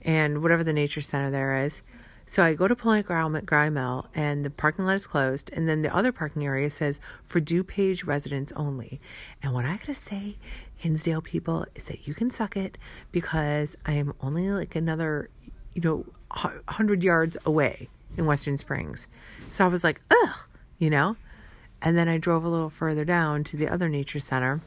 and 0.01 0.41
whatever 0.41 0.63
the 0.63 0.73
nature 0.73 1.01
center 1.01 1.31
there 1.31 1.57
is. 1.57 1.81
So 2.27 2.43
I 2.43 2.53
go 2.53 2.67
to 2.67 2.75
Point 2.75 3.05
Growl, 3.05 3.29
Graue 3.29 3.71
Mill, 3.71 4.07
and 4.15 4.43
the 4.43 4.49
parking 4.49 4.85
lot 4.85 4.95
is 4.95 5.05
closed. 5.05 5.51
And 5.53 5.67
then 5.67 5.83
the 5.83 5.95
other 5.95 6.11
parking 6.11 6.45
area 6.45 6.69
says 6.69 6.99
for 7.23 7.39
DuPage 7.39 8.05
residents 8.05 8.51
only. 8.55 8.99
And 9.43 9.53
what 9.53 9.65
I 9.65 9.77
gotta 9.77 9.93
say, 9.95 10.37
Hinsdale 10.75 11.21
people, 11.21 11.65
is 11.75 11.85
that 11.85 12.07
you 12.07 12.13
can 12.13 12.31
suck 12.31 12.57
it 12.57 12.77
because 13.11 13.77
I 13.85 13.93
am 13.93 14.13
only 14.21 14.49
like 14.49 14.75
another, 14.75 15.29
you 15.73 15.81
know, 15.81 16.05
hundred 16.35 17.03
yards 17.03 17.37
away 17.45 17.89
in 18.17 18.25
Western 18.25 18.57
Springs. 18.57 19.07
So 19.47 19.65
I 19.65 19.67
was 19.67 19.83
like, 19.83 20.01
ugh, 20.11 20.37
you 20.77 20.89
know. 20.89 21.15
And 21.81 21.97
then 21.97 22.07
I 22.07 22.17
drove 22.17 22.43
a 22.43 22.49
little 22.49 22.69
further 22.69 23.05
down 23.05 23.43
to 23.45 23.57
the 23.57 23.69
other 23.69 23.89
nature 23.89 24.19
center 24.19 24.61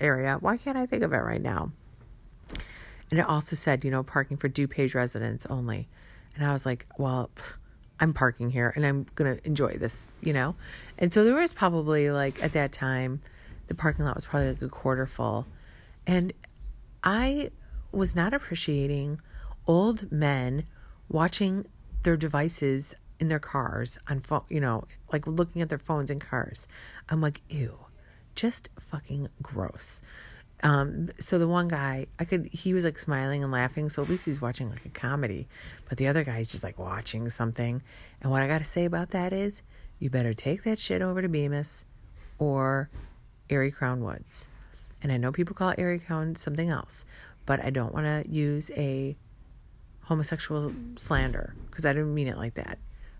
area. 0.00 0.38
Why 0.40 0.56
can't 0.56 0.78
I 0.78 0.86
think 0.86 1.02
of 1.02 1.12
it 1.12 1.18
right 1.18 1.42
now? 1.42 1.72
And 3.10 3.20
it 3.20 3.26
also 3.26 3.56
said, 3.56 3.84
you 3.84 3.90
know, 3.90 4.02
parking 4.02 4.36
for 4.36 4.48
DuPage 4.48 4.94
residents 4.94 5.46
only. 5.46 5.88
And 6.34 6.44
I 6.44 6.52
was 6.52 6.66
like, 6.66 6.86
well, 6.98 7.30
I'm 7.98 8.12
parking 8.12 8.50
here 8.50 8.72
and 8.76 8.84
I'm 8.84 9.06
going 9.14 9.36
to 9.36 9.46
enjoy 9.46 9.72
this, 9.74 10.06
you 10.20 10.32
know? 10.32 10.54
And 10.98 11.12
so 11.12 11.24
there 11.24 11.34
was 11.34 11.54
probably 11.54 12.10
like 12.10 12.42
at 12.42 12.52
that 12.52 12.72
time, 12.72 13.20
the 13.68 13.74
parking 13.74 14.04
lot 14.04 14.14
was 14.14 14.26
probably 14.26 14.50
like 14.50 14.62
a 14.62 14.68
quarter 14.68 15.06
full. 15.06 15.46
And 16.06 16.32
I 17.02 17.50
was 17.92 18.14
not 18.14 18.34
appreciating 18.34 19.20
old 19.66 20.10
men 20.12 20.64
watching 21.08 21.66
their 22.02 22.16
devices 22.16 22.94
in 23.18 23.28
their 23.28 23.38
cars 23.38 23.98
on 24.08 24.20
phone, 24.20 24.44
you 24.48 24.60
know, 24.60 24.84
like 25.12 25.26
looking 25.26 25.62
at 25.62 25.68
their 25.68 25.78
phones 25.78 26.10
in 26.10 26.18
cars. 26.18 26.68
I'm 27.08 27.20
like, 27.20 27.40
ew, 27.48 27.78
just 28.34 28.68
fucking 28.78 29.28
gross. 29.42 30.02
Um, 30.62 31.08
so 31.18 31.38
the 31.38 31.48
one 31.48 31.68
guy, 31.68 32.06
I 32.18 32.24
could, 32.24 32.46
he 32.46 32.72
was 32.72 32.84
like 32.84 32.98
smiling 32.98 33.42
and 33.42 33.52
laughing. 33.52 33.88
So 33.88 34.02
at 34.02 34.08
least 34.08 34.24
he's 34.24 34.40
watching 34.40 34.70
like 34.70 34.86
a 34.86 34.90
comedy, 34.90 35.48
but 35.88 35.98
the 35.98 36.08
other 36.08 36.24
guy's 36.24 36.50
just 36.50 36.64
like 36.64 36.78
watching 36.78 37.28
something. 37.28 37.82
And 38.22 38.30
what 38.30 38.42
I 38.42 38.46
got 38.46 38.58
to 38.58 38.64
say 38.64 38.84
about 38.84 39.10
that 39.10 39.32
is 39.32 39.62
you 39.98 40.10
better 40.10 40.34
take 40.34 40.62
that 40.64 40.78
shit 40.78 41.02
over 41.02 41.22
to 41.22 41.28
Bemis 41.28 41.84
or 42.38 42.90
Erie 43.48 43.70
Crown 43.70 44.02
Woods. 44.02 44.48
And 45.02 45.12
I 45.12 45.18
know 45.18 45.30
people 45.30 45.54
call 45.54 45.74
Erie 45.76 45.98
Crown 45.98 46.34
something 46.34 46.70
else, 46.70 47.04
but 47.44 47.62
I 47.62 47.70
don't 47.70 47.94
want 47.94 48.06
to 48.06 48.30
use 48.30 48.70
a 48.76 49.16
homosexual 50.06 50.72
slander 50.96 51.54
because 51.70 51.84
I 51.84 51.92
didn't 51.92 52.14
mean 52.14 52.26
it 52.26 52.36
like 52.36 52.54
that 52.54 52.78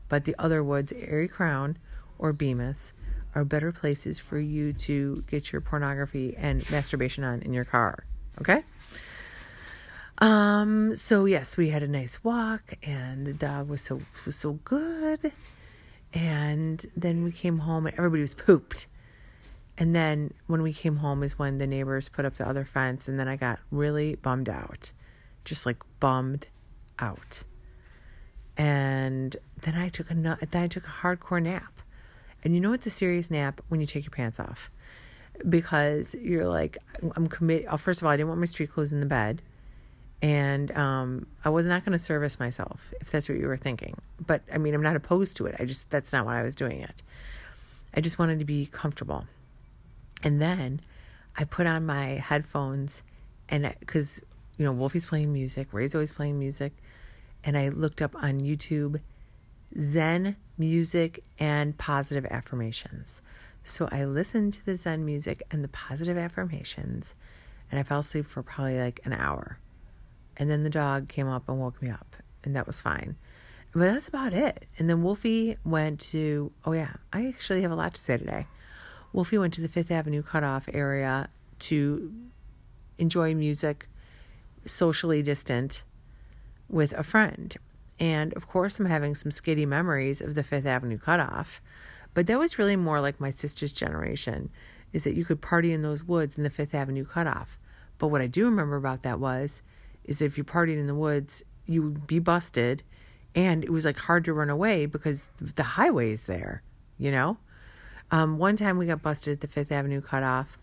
but 0.09 0.25
the 0.25 0.35
other 0.39 0.63
woods, 0.63 0.93
Airy 0.93 1.29
Crown 1.29 1.79
or 2.19 2.33
Bemis, 2.33 2.93
are 3.35 3.45
better 3.45 3.73
places 3.73 4.19
for 4.19 4.39
you 4.39 4.73
to 4.73 5.23
get 5.27 5.53
your 5.53 5.61
pornography 5.61 6.35
and 6.37 6.69
masturbation 6.71 7.25
on 7.25 7.43
in 7.43 7.53
your 7.53 7.65
car. 7.65 8.07
Okay? 8.41 8.65
Um, 10.19 10.97
so 10.97 11.27
yes, 11.27 11.57
we 11.57 11.69
had 11.69 11.83
a 11.83 11.89
nice 11.89 12.25
walk 12.25 12.75
and 12.83 13.27
the 13.27 13.35
dog 13.35 13.69
was 13.69 13.83
so 13.83 14.01
was 14.25 14.37
so 14.37 14.55
good. 14.65 15.33
And 16.15 16.85
then 16.97 17.25
we 17.25 17.33
came 17.33 17.59
home 17.59 17.87
and 17.87 17.99
everybody 17.99 18.23
was 18.23 18.33
pooped. 18.33 18.87
And 19.77 19.95
then 19.95 20.33
when 20.47 20.63
we 20.63 20.73
came 20.73 20.97
home 20.97 21.23
is 21.23 21.39
when 21.39 21.59
the 21.59 21.67
neighbors 21.67 22.09
put 22.09 22.25
up 22.25 22.37
the 22.37 22.49
other 22.49 22.65
fence 22.65 23.09
and 23.09 23.21
then 23.21 23.29
I 23.29 23.37
got 23.37 23.59
really 23.71 24.15
bummed 24.15 24.49
out. 24.49 24.93
Just 25.45 25.67
like 25.67 25.77
bummed 26.01 26.49
out. 26.99 27.45
And 28.57 29.37
then 29.63 29.75
I 29.75 29.89
took 29.89 30.11
a 30.11 30.15
then 30.15 30.39
I 30.55 30.69
took 30.69 30.87
a 30.87 30.91
hardcore 30.91 31.43
nap. 31.43 31.81
And 32.45 32.55
you 32.55 32.61
know 32.61 32.73
it's 32.73 32.87
a 32.87 32.91
serious 32.91 33.31
nap 33.31 33.61
when 33.69 33.81
you 33.81 33.87
take 33.87 34.05
your 34.05 34.13
pants 34.13 34.39
off. 34.39 34.71
Because 35.49 36.15
you're 36.15 36.47
like 36.47 36.79
I'm 37.15 37.27
committed. 37.27 37.69
First 37.79 38.01
of 38.01 38.07
all, 38.07 38.13
I 38.13 38.17
didn't 38.17 38.29
want 38.29 38.41
my 38.41 38.47
street 38.47 38.71
clothes 38.71 38.93
in 38.93 39.01
the 39.01 39.07
bed 39.07 39.43
and 40.23 40.73
um, 40.77 41.27
I 41.45 41.51
was 41.51 41.67
not 41.67 41.85
going 41.85 41.93
to 41.93 41.99
service 41.99 42.41
myself 42.41 42.93
if 43.01 43.11
that's 43.11 43.29
what 43.29 43.39
you 43.39 43.47
were 43.47 43.57
thinking. 43.57 43.97
But 44.25 44.43
I 44.53 44.59
mean, 44.59 44.75
I'm 44.75 44.83
not 44.83 44.97
opposed 44.97 45.37
to 45.39 45.47
it. 45.47 45.57
I 45.59 45.65
just 45.65 45.91
that's 45.91 46.13
not 46.13 46.25
why 46.25 46.41
I 46.41 46.43
was 46.43 46.55
doing 46.55 46.81
it. 46.81 47.03
I 47.95 48.01
just 48.01 48.19
wanted 48.19 48.39
to 48.39 48.45
be 48.45 48.67
comfortable. 48.67 49.27
And 50.23 50.41
then 50.41 50.81
I 51.37 51.45
put 51.45 51.67
on 51.67 51.85
my 51.85 52.05
headphones, 52.05 53.03
and 53.49 53.75
because 53.81 54.23
you 54.57 54.65
know 54.65 54.73
Wolfie's 54.73 55.07
playing 55.07 55.33
music, 55.33 55.69
Ray's 55.73 55.95
always 55.95 56.13
playing 56.13 56.39
music, 56.39 56.73
and 57.47 57.57
I 57.57 57.71
looked 57.71 58.03
up 58.03 58.15
on 58.15 58.41
YouTube 58.41 59.01
Zen 59.81 60.37
music 60.59 61.25
and 61.39 61.79
positive 61.79 62.27
affirmations. 62.27 63.23
So 63.65 63.89
I 63.91 64.05
listened 64.05 64.53
to 64.55 64.67
the 64.67 64.77
Zen 64.77 65.07
music 65.07 65.43
and 65.51 65.65
the 65.65 65.69
positive 65.69 66.19
affirmations, 66.19 67.15
and 67.71 67.81
I 67.81 67.83
fell 67.83 68.01
asleep 68.01 68.27
for 68.27 68.43
probably 68.43 68.79
like 68.79 69.01
an 69.05 69.15
hour 69.15 69.59
and 70.37 70.51
then 70.51 70.63
the 70.63 70.71
dog 70.71 71.09
came 71.09 71.29
up 71.29 71.49
and 71.49 71.59
woke 71.59 71.81
me 71.81 71.89
up, 71.89 72.17
and 72.45 72.55
that 72.57 72.67
was 72.67 72.81
fine. 72.81 73.17
But 73.73 73.81
that's 73.81 74.09
about 74.09 74.33
it. 74.33 74.65
And 74.79 74.89
then 74.89 75.03
Wolfie 75.03 75.57
went 75.65 76.01
to, 76.01 76.53
oh 76.65 76.73
yeah, 76.73 76.95
I 77.13 77.27
actually 77.29 77.63
have 77.63 77.71
a 77.71 77.77
lot 77.77 77.95
to 77.95 78.01
say 78.01 78.17
today. 78.17 78.47
Wolfie 79.13 79.39
went 79.39 79.55
to 79.55 79.61
the 79.61 79.69
Fifth 79.69 79.91
Avenue 79.91 80.23
cutoff 80.23 80.69
area 80.73 81.29
to 81.59 82.13
enjoy 82.99 83.35
music 83.35 83.89
socially 84.65 85.23
distant 85.23 85.85
with 86.69 86.93
a 86.93 87.03
friend. 87.03 87.57
And 87.99 88.35
of 88.35 88.47
course, 88.47 88.79
I'm 88.79 88.87
having 88.87 89.15
some 89.15 89.31
skitty 89.31 89.67
memories 89.67 90.21
of 90.21 90.35
the 90.35 90.43
Fifth 90.43 90.67
Avenue 90.67 90.99
cutoff. 90.99 91.63
But 92.15 92.27
that 92.27 92.39
was 92.39 92.59
really 92.59 92.77
more 92.77 93.01
like 93.01 93.21
my 93.21 93.31
sister's 93.31 93.73
generation, 93.73 94.51
is 94.93 95.05
that 95.05 95.15
you 95.15 95.25
could 95.25 95.41
party 95.41 95.73
in 95.73 95.83
those 95.83 96.05
woods 96.05 96.37
in 96.37 96.45
the 96.45 96.51
Fifth 96.51 96.75
Avenue 96.75 97.05
cutoff. 97.05 97.59
But 97.99 98.09
what 98.09 98.21
I 98.21 98.27
do 98.27 98.45
remember 98.45 98.77
about 98.77 99.03
that 99.03 99.21
was 99.21 99.63
is 100.05 100.23
if 100.23 100.39
you 100.39 100.45
partied 100.45 100.79
in 100.79 100.87
the 100.87 100.95
woods, 100.95 101.43
you 101.65 101.83
would 101.83 102.07
be 102.07 102.19
busted. 102.19 102.83
And 103.35 103.65
it 103.65 103.71
was 103.71 103.85
like 103.85 103.99
hard 103.99 104.25
to 104.25 104.33
run 104.33 104.51
away 104.51 104.87
because 104.87 105.31
the 105.41 105.63
highway 105.63 106.13
is 106.13 106.27
there, 106.27 106.63
you 106.97 107.11
know? 107.11 107.39
Um, 108.11 108.39
one 108.39 108.57
time 108.57 108.79
we 108.79 108.87
got 108.87 109.03
busted 109.03 109.35
at 109.35 109.41
the 109.41 109.49
Fifth 109.49 109.73
Avenue 109.73 110.01
cutoff. 110.01 110.59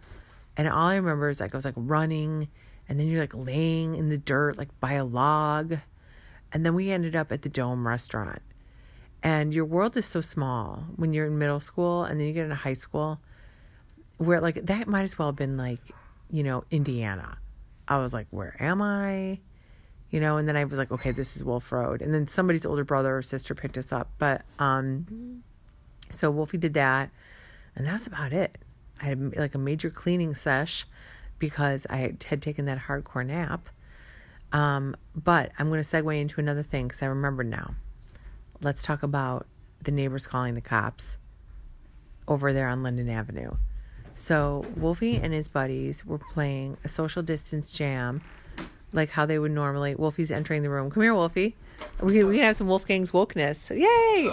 And 0.55 0.67
all 0.67 0.87
I 0.87 0.95
remember 0.95 1.29
is 1.29 1.39
like 1.39 1.53
I 1.53 1.57
was 1.57 1.65
like 1.65 1.73
running 1.77 2.47
and 2.87 2.99
then 2.99 3.07
you're 3.07 3.21
like 3.21 3.35
laying 3.35 3.95
in 3.95 4.09
the 4.09 4.17
dirt 4.17 4.57
like 4.57 4.69
by 4.79 4.93
a 4.93 5.05
log. 5.05 5.77
And 6.53 6.63
then 6.65 6.75
we 6.75 6.91
ended 6.91 7.15
up 7.15 7.31
at 7.31 7.41
the 7.41 7.49
Dome 7.49 7.85
restaurant. 7.85 8.39
And 9.23 9.53
your 9.53 9.65
world 9.65 9.97
is 9.97 10.05
so 10.05 10.21
small 10.21 10.85
when 10.95 11.13
you're 11.13 11.25
in 11.25 11.37
middle 11.37 11.59
school 11.59 12.03
and 12.03 12.19
then 12.19 12.27
you 12.27 12.33
get 12.33 12.43
into 12.43 12.55
high 12.55 12.73
school 12.73 13.19
where 14.17 14.39
like 14.39 14.55
that 14.55 14.87
might 14.87 15.03
as 15.03 15.17
well 15.17 15.29
have 15.29 15.35
been 15.35 15.57
like, 15.57 15.79
you 16.29 16.43
know, 16.43 16.65
Indiana. 16.69 17.37
I 17.87 17.97
was 17.97 18.13
like, 18.13 18.27
where 18.29 18.55
am 18.59 18.81
I? 18.81 19.39
You 20.09 20.19
know, 20.19 20.37
and 20.37 20.47
then 20.47 20.55
I 20.55 20.63
was 20.65 20.77
like, 20.77 20.91
okay, 20.91 21.11
this 21.11 21.35
is 21.35 21.43
Wolf 21.43 21.71
Road. 21.71 22.01
And 22.01 22.13
then 22.13 22.27
somebody's 22.27 22.65
older 22.65 22.83
brother 22.83 23.17
or 23.17 23.21
sister 23.21 23.55
picked 23.55 23.77
us 23.77 23.91
up. 23.91 24.09
But 24.19 24.43
um 24.59 25.43
so 26.09 26.29
Wolfie 26.29 26.57
did 26.57 26.75
that 26.75 27.09
and 27.75 27.87
that's 27.87 28.07
about 28.07 28.33
it. 28.33 28.57
I 29.01 29.05
had 29.05 29.35
like 29.37 29.55
a 29.55 29.57
major 29.57 29.89
cleaning 29.89 30.33
sesh 30.33 30.85
because 31.39 31.87
I 31.89 31.97
had 31.97 32.19
taken 32.19 32.65
that 32.65 32.77
hardcore 32.77 33.25
nap. 33.25 33.69
Um, 34.53 34.95
but 35.15 35.51
I'm 35.59 35.67
going 35.69 35.83
to 35.83 35.87
segue 35.87 36.19
into 36.19 36.39
another 36.39 36.63
thing 36.63 36.87
because 36.87 37.01
I 37.01 37.07
remember 37.07 37.43
now. 37.43 37.75
Let's 38.61 38.83
talk 38.83 39.03
about 39.03 39.47
the 39.81 39.91
neighbors 39.91 40.25
calling 40.25 40.53
the 40.53 40.61
cops 40.61 41.17
over 42.27 42.53
there 42.53 42.69
on 42.69 42.83
Linden 42.83 43.09
Avenue. 43.09 43.51
So 44.13 44.65
Wolfie 44.77 45.17
and 45.17 45.33
his 45.33 45.47
buddies 45.47 46.05
were 46.05 46.19
playing 46.19 46.77
a 46.83 46.87
social 46.87 47.23
distance 47.23 47.73
jam, 47.73 48.21
like 48.93 49.09
how 49.09 49.25
they 49.25 49.39
would 49.39 49.51
normally. 49.51 49.95
Wolfie's 49.95 50.31
entering 50.31 50.61
the 50.61 50.69
room. 50.69 50.91
Come 50.91 51.03
here, 51.03 51.15
Wolfie. 51.15 51.55
We 51.99 52.13
can, 52.13 52.27
we 52.27 52.35
can 52.35 52.43
have 52.43 52.55
some 52.55 52.67
Wolfgang's 52.67 53.11
wokeness. 53.11 53.69
Yay! 53.75 54.29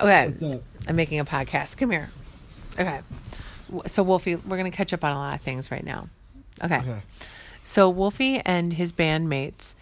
Okay, 0.00 0.60
I'm 0.86 0.96
making 0.96 1.18
a 1.18 1.24
podcast. 1.24 1.76
Come 1.76 1.90
here. 1.90 2.08
Okay. 2.78 3.00
So 3.86 4.02
Wolfie, 4.02 4.36
we're 4.36 4.56
gonna 4.56 4.70
catch 4.70 4.92
up 4.92 5.04
on 5.04 5.12
a 5.12 5.18
lot 5.18 5.34
of 5.34 5.40
things 5.42 5.70
right 5.70 5.84
now. 5.84 6.08
Okay. 6.62 6.78
Okay. 6.78 7.02
So 7.64 7.88
Wolfie 7.88 8.40
and 8.40 8.72
his 8.72 8.92
bandmates 8.92 9.74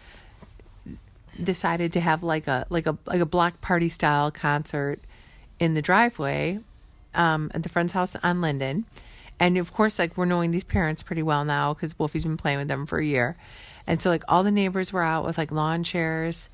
decided 1.42 1.92
to 1.92 2.00
have 2.00 2.22
like 2.22 2.46
a 2.46 2.66
like 2.68 2.86
a 2.86 2.96
like 3.06 3.20
a 3.20 3.26
block 3.26 3.60
party 3.60 3.88
style 3.88 4.30
concert 4.30 5.00
in 5.58 5.74
the 5.74 5.82
driveway 5.82 6.60
um, 7.14 7.50
at 7.54 7.62
the 7.62 7.68
friend's 7.68 7.92
house 7.92 8.16
on 8.22 8.40
Linden. 8.40 8.84
And 9.40 9.56
of 9.56 9.72
course, 9.72 9.98
like 9.98 10.16
we're 10.16 10.24
knowing 10.24 10.50
these 10.50 10.64
parents 10.64 11.02
pretty 11.02 11.22
well 11.22 11.44
now 11.44 11.74
because 11.74 11.98
Wolfie's 11.98 12.24
been 12.24 12.36
playing 12.36 12.58
with 12.58 12.68
them 12.68 12.86
for 12.86 12.98
a 12.98 13.04
year. 13.04 13.36
And 13.86 14.02
so 14.02 14.10
like 14.10 14.24
all 14.28 14.42
the 14.42 14.50
neighbors 14.50 14.92
were 14.92 15.02
out 15.02 15.24
with 15.24 15.38
like 15.38 15.52
lawn 15.52 15.84
chairs 15.84 16.50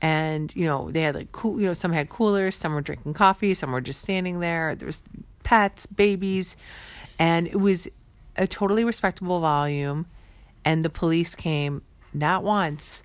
and 0.00 0.54
you 0.56 0.64
know, 0.66 0.90
they 0.90 1.02
had 1.02 1.14
like 1.14 1.32
cool 1.32 1.60
you 1.60 1.66
know, 1.66 1.72
some 1.72 1.92
had 1.92 2.08
coolers, 2.08 2.56
some 2.56 2.74
were 2.74 2.80
drinking 2.80 3.14
coffee, 3.14 3.54
some 3.54 3.72
were 3.72 3.80
just 3.80 4.00
standing 4.00 4.40
there. 4.40 4.74
There 4.74 4.86
was 4.86 5.02
pets, 5.42 5.86
babies, 5.86 6.56
and 7.18 7.46
it 7.46 7.60
was 7.60 7.88
a 8.36 8.46
totally 8.46 8.84
respectable 8.84 9.40
volume. 9.40 10.06
And 10.64 10.84
the 10.84 10.90
police 10.90 11.34
came 11.34 11.82
not 12.12 12.42
once, 12.42 13.02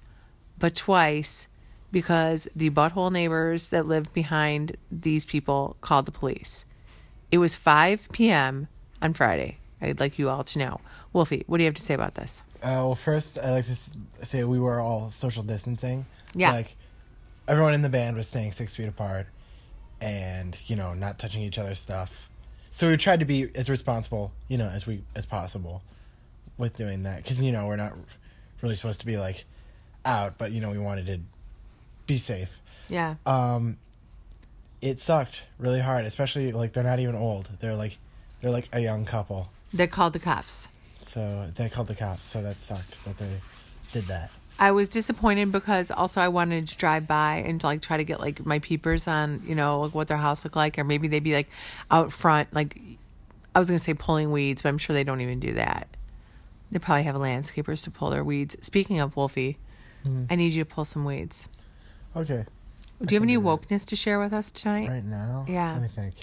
but 0.57 0.75
twice 0.75 1.47
because 1.91 2.47
the 2.55 2.69
butthole 2.69 3.11
neighbors 3.11 3.69
that 3.69 3.87
lived 3.87 4.13
behind 4.13 4.77
these 4.91 5.25
people 5.25 5.75
called 5.81 6.05
the 6.05 6.11
police. 6.11 6.65
It 7.31 7.39
was 7.39 7.55
5 7.55 8.09
p.m. 8.11 8.67
on 9.01 9.13
Friday. 9.13 9.57
I'd 9.81 9.99
like 9.99 10.19
you 10.19 10.29
all 10.29 10.43
to 10.43 10.59
know. 10.59 10.81
Wolfie, 11.13 11.43
what 11.47 11.57
do 11.57 11.63
you 11.63 11.67
have 11.67 11.75
to 11.75 11.81
say 11.81 11.93
about 11.93 12.15
this? 12.15 12.43
Uh, 12.57 12.83
well, 12.83 12.95
first, 12.95 13.39
I'd 13.39 13.51
like 13.51 13.65
to 13.65 14.25
say 14.25 14.43
we 14.43 14.59
were 14.59 14.79
all 14.79 15.09
social 15.09 15.43
distancing. 15.43 16.05
Yeah. 16.35 16.51
Like, 16.51 16.75
everyone 17.47 17.73
in 17.73 17.81
the 17.81 17.89
band 17.89 18.17
was 18.17 18.27
staying 18.27 18.51
six 18.51 18.75
feet 18.75 18.87
apart 18.87 19.27
and, 20.01 20.57
you 20.67 20.75
know, 20.75 20.93
not 20.93 21.17
touching 21.17 21.41
each 21.41 21.57
other's 21.57 21.79
stuff. 21.79 22.29
So 22.69 22.89
we 22.89 22.97
tried 22.97 23.21
to 23.21 23.25
be 23.25 23.49
as 23.55 23.69
responsible, 23.69 24.31
you 24.47 24.57
know, 24.57 24.67
as 24.67 24.85
we 24.85 25.01
as 25.15 25.25
possible 25.25 25.81
with 26.59 26.75
doing 26.75 27.01
that. 27.03 27.23
Because, 27.23 27.41
you 27.41 27.51
know, 27.51 27.65
we're 27.65 27.75
not 27.75 27.93
really 28.61 28.75
supposed 28.75 28.99
to 28.99 29.07
be, 29.07 29.17
like, 29.17 29.45
out, 30.05 30.37
but, 30.37 30.51
you 30.51 30.61
know, 30.61 30.69
we 30.69 30.77
wanted 30.77 31.07
to 31.07 31.19
be 32.05 32.17
safe. 32.17 32.61
Yeah. 32.87 33.15
Um, 33.25 33.77
it 34.79 34.99
sucked 34.99 35.41
really 35.57 35.79
hard, 35.79 36.05
especially, 36.05 36.51
like, 36.51 36.73
they're 36.73 36.83
not 36.83 36.99
even 36.99 37.15
old. 37.15 37.49
They're, 37.59 37.75
like, 37.75 37.97
they're, 38.39 38.51
like, 38.51 38.69
a 38.71 38.79
young 38.79 39.05
couple. 39.05 39.49
They 39.73 39.87
called 39.87 40.13
the 40.13 40.19
cops. 40.19 40.67
So 41.01 41.49
they 41.55 41.69
called 41.69 41.87
the 41.87 41.95
cops. 41.95 42.25
So 42.25 42.43
that 42.43 42.59
sucked 42.59 43.03
that 43.05 43.17
they 43.17 43.41
did 43.91 44.05
that. 44.07 44.29
I 44.59 44.71
was 44.71 44.89
disappointed 44.89 45.51
because 45.53 45.89
also 45.89 46.19
I 46.19 46.27
wanted 46.27 46.67
to 46.67 46.75
drive 46.75 47.07
by 47.07 47.37
and 47.45 47.61
to 47.61 47.67
like 47.67 47.81
try 47.81 47.95
to 47.95 48.03
get 48.03 48.19
like 48.19 48.45
my 48.45 48.59
peepers 48.59 49.07
on, 49.07 49.41
you 49.45 49.55
know, 49.55 49.79
like 49.79 49.95
what 49.95 50.09
their 50.09 50.17
house 50.17 50.43
looked 50.43 50.57
like, 50.57 50.77
or 50.77 50.83
maybe 50.83 51.07
they'd 51.07 51.23
be 51.23 51.33
like 51.33 51.49
out 51.89 52.11
front, 52.11 52.53
like 52.53 52.77
I 53.55 53.59
was 53.59 53.69
gonna 53.69 53.79
say 53.79 53.93
pulling 53.93 54.31
weeds, 54.31 54.61
but 54.61 54.67
I'm 54.69 54.77
sure 54.77 54.93
they 54.93 55.05
don't 55.05 55.21
even 55.21 55.39
do 55.39 55.53
that. 55.53 55.87
They 56.71 56.79
probably 56.79 57.03
have 57.03 57.15
landscapers 57.15 57.83
to 57.85 57.91
pull 57.91 58.09
their 58.09 58.23
weeds. 58.23 58.55
Speaking 58.61 58.99
of 58.99 59.15
Wolfie, 59.15 59.57
I 60.29 60.35
need 60.35 60.53
you 60.53 60.63
to 60.63 60.69
pull 60.69 60.85
some 60.85 61.03
weeds. 61.05 61.47
Okay. 62.15 62.45
Do 63.03 63.13
you 63.15 63.19
have 63.19 63.23
any 63.23 63.37
wokeness 63.37 63.85
to 63.87 63.95
share 63.95 64.19
with 64.19 64.33
us 64.33 64.51
tonight? 64.51 64.89
Right 64.89 65.03
now? 65.03 65.45
Yeah. 65.47 65.73
Let 65.73 65.81
me 65.81 65.87
think. 65.87 66.15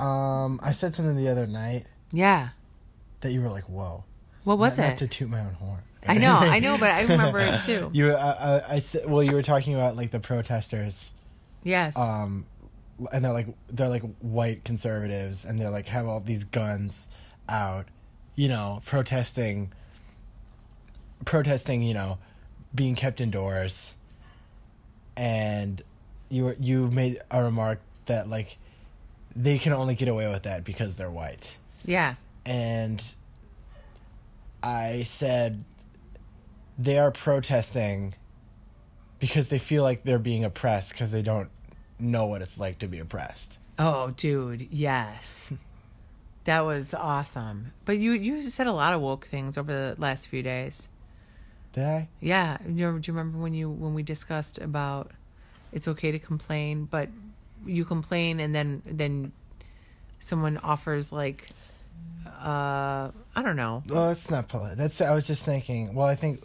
Um, 0.00 0.60
I 0.62 0.72
said 0.72 0.94
something 0.94 1.16
the 1.16 1.28
other 1.28 1.46
night 1.46 1.86
Yeah. 2.12 2.50
that 3.20 3.32
you 3.32 3.40
were 3.42 3.48
like, 3.48 3.64
"Whoa." 3.64 4.04
What 4.44 4.58
was 4.58 4.78
not, 4.78 4.84
it? 4.84 4.88
Not 4.90 4.98
to 4.98 5.06
toot 5.08 5.28
my 5.30 5.40
own 5.40 5.54
horn. 5.54 5.80
I 6.06 6.18
know, 6.18 6.36
I 6.36 6.60
know, 6.60 6.78
but 6.78 6.90
I 6.90 7.02
remember 7.08 7.38
it 7.40 7.60
too. 7.62 7.90
You, 7.92 8.10
uh, 8.12 8.14
uh, 8.14 8.66
I 8.68 8.78
said, 8.78 9.08
well, 9.10 9.22
you 9.22 9.32
were 9.32 9.42
talking 9.42 9.74
about 9.74 9.96
like 9.96 10.10
the 10.12 10.20
protesters, 10.20 11.12
Yes. 11.64 11.96
um, 11.96 12.46
and 13.12 13.24
they're 13.24 13.32
like 13.32 13.48
they're 13.68 13.88
like 13.88 14.04
white 14.20 14.64
conservatives, 14.64 15.44
and 15.44 15.58
they're 15.60 15.70
like 15.70 15.86
have 15.86 16.06
all 16.06 16.20
these 16.20 16.44
guns 16.44 17.08
out, 17.48 17.86
you 18.36 18.48
know, 18.48 18.80
protesting, 18.84 19.72
protesting, 21.24 21.82
you 21.82 21.94
know, 21.94 22.18
being 22.74 22.94
kept 22.94 23.20
indoors, 23.20 23.96
and 25.16 25.82
you 26.28 26.54
you 26.60 26.88
made 26.88 27.20
a 27.30 27.42
remark 27.42 27.80
that 28.06 28.28
like 28.28 28.58
they 29.34 29.58
can 29.58 29.72
only 29.72 29.94
get 29.94 30.08
away 30.08 30.30
with 30.30 30.44
that 30.44 30.64
because 30.64 30.96
they're 30.96 31.10
white. 31.10 31.56
Yeah. 31.84 32.14
and 32.44 33.02
I 34.62 35.04
said 35.04 35.62
they 36.78 36.98
are 36.98 37.10
protesting 37.12 38.14
because 39.18 39.48
they 39.48 39.58
feel 39.58 39.82
like 39.82 40.02
they're 40.02 40.18
being 40.18 40.44
oppressed 40.44 40.92
because 40.92 41.12
they 41.12 41.22
don't 41.22 41.48
know 41.98 42.26
what 42.26 42.42
it's 42.42 42.58
like 42.58 42.78
to 42.80 42.88
be 42.88 42.98
oppressed. 42.98 43.58
Oh, 43.78 44.10
dude, 44.16 44.68
yes. 44.70 45.50
That 46.46 46.64
was 46.64 46.94
awesome. 46.94 47.72
But 47.84 47.98
you 47.98 48.12
you 48.12 48.48
said 48.50 48.66
a 48.66 48.72
lot 48.72 48.94
of 48.94 49.00
woke 49.00 49.26
things 49.26 49.58
over 49.58 49.72
the 49.72 49.96
last 49.98 50.28
few 50.28 50.42
days. 50.42 50.88
Did 51.72 51.84
I? 51.84 52.08
Yeah, 52.20 52.56
do 52.64 52.72
you 52.72 53.00
remember 53.08 53.38
when 53.38 53.52
you 53.52 53.68
when 53.68 53.94
we 53.94 54.02
discussed 54.02 54.58
about 54.58 55.10
it's 55.72 55.86
okay 55.86 56.10
to 56.12 56.18
complain, 56.18 56.86
but 56.86 57.10
you 57.66 57.84
complain 57.84 58.40
and 58.40 58.54
then 58.54 58.82
then 58.86 59.32
someone 60.18 60.56
offers 60.58 61.12
like 61.12 61.48
uh 62.26 63.10
I 63.34 63.42
don't 63.42 63.56
know. 63.56 63.82
Well, 63.88 64.10
it's 64.10 64.30
not 64.30 64.48
polite. 64.48 64.76
That's 64.76 65.00
I 65.00 65.14
was 65.14 65.26
just 65.26 65.44
thinking. 65.44 65.94
Well, 65.94 66.06
I 66.06 66.14
think 66.14 66.42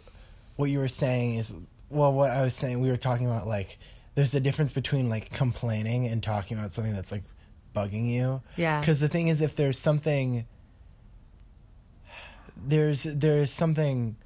what 0.56 0.68
you 0.68 0.80
were 0.80 0.88
saying 0.88 1.36
is 1.36 1.54
well, 1.90 2.12
what 2.12 2.30
I 2.30 2.42
was 2.42 2.54
saying. 2.54 2.80
We 2.80 2.90
were 2.90 2.96
talking 2.96 3.26
about 3.26 3.46
like 3.46 3.78
there's 4.16 4.34
a 4.34 4.40
difference 4.40 4.72
between 4.72 5.08
like 5.08 5.30
complaining 5.30 6.06
and 6.06 6.22
talking 6.22 6.58
about 6.58 6.72
something 6.72 6.92
that's 6.92 7.12
like 7.12 7.22
bugging 7.72 8.08
you. 8.08 8.42
Yeah. 8.56 8.80
Because 8.80 9.00
the 9.00 9.08
thing 9.08 9.28
is, 9.28 9.40
if 9.40 9.54
there's 9.56 9.78
something, 9.78 10.46
there's 12.56 13.04
there's 13.04 13.50
something. 13.50 14.16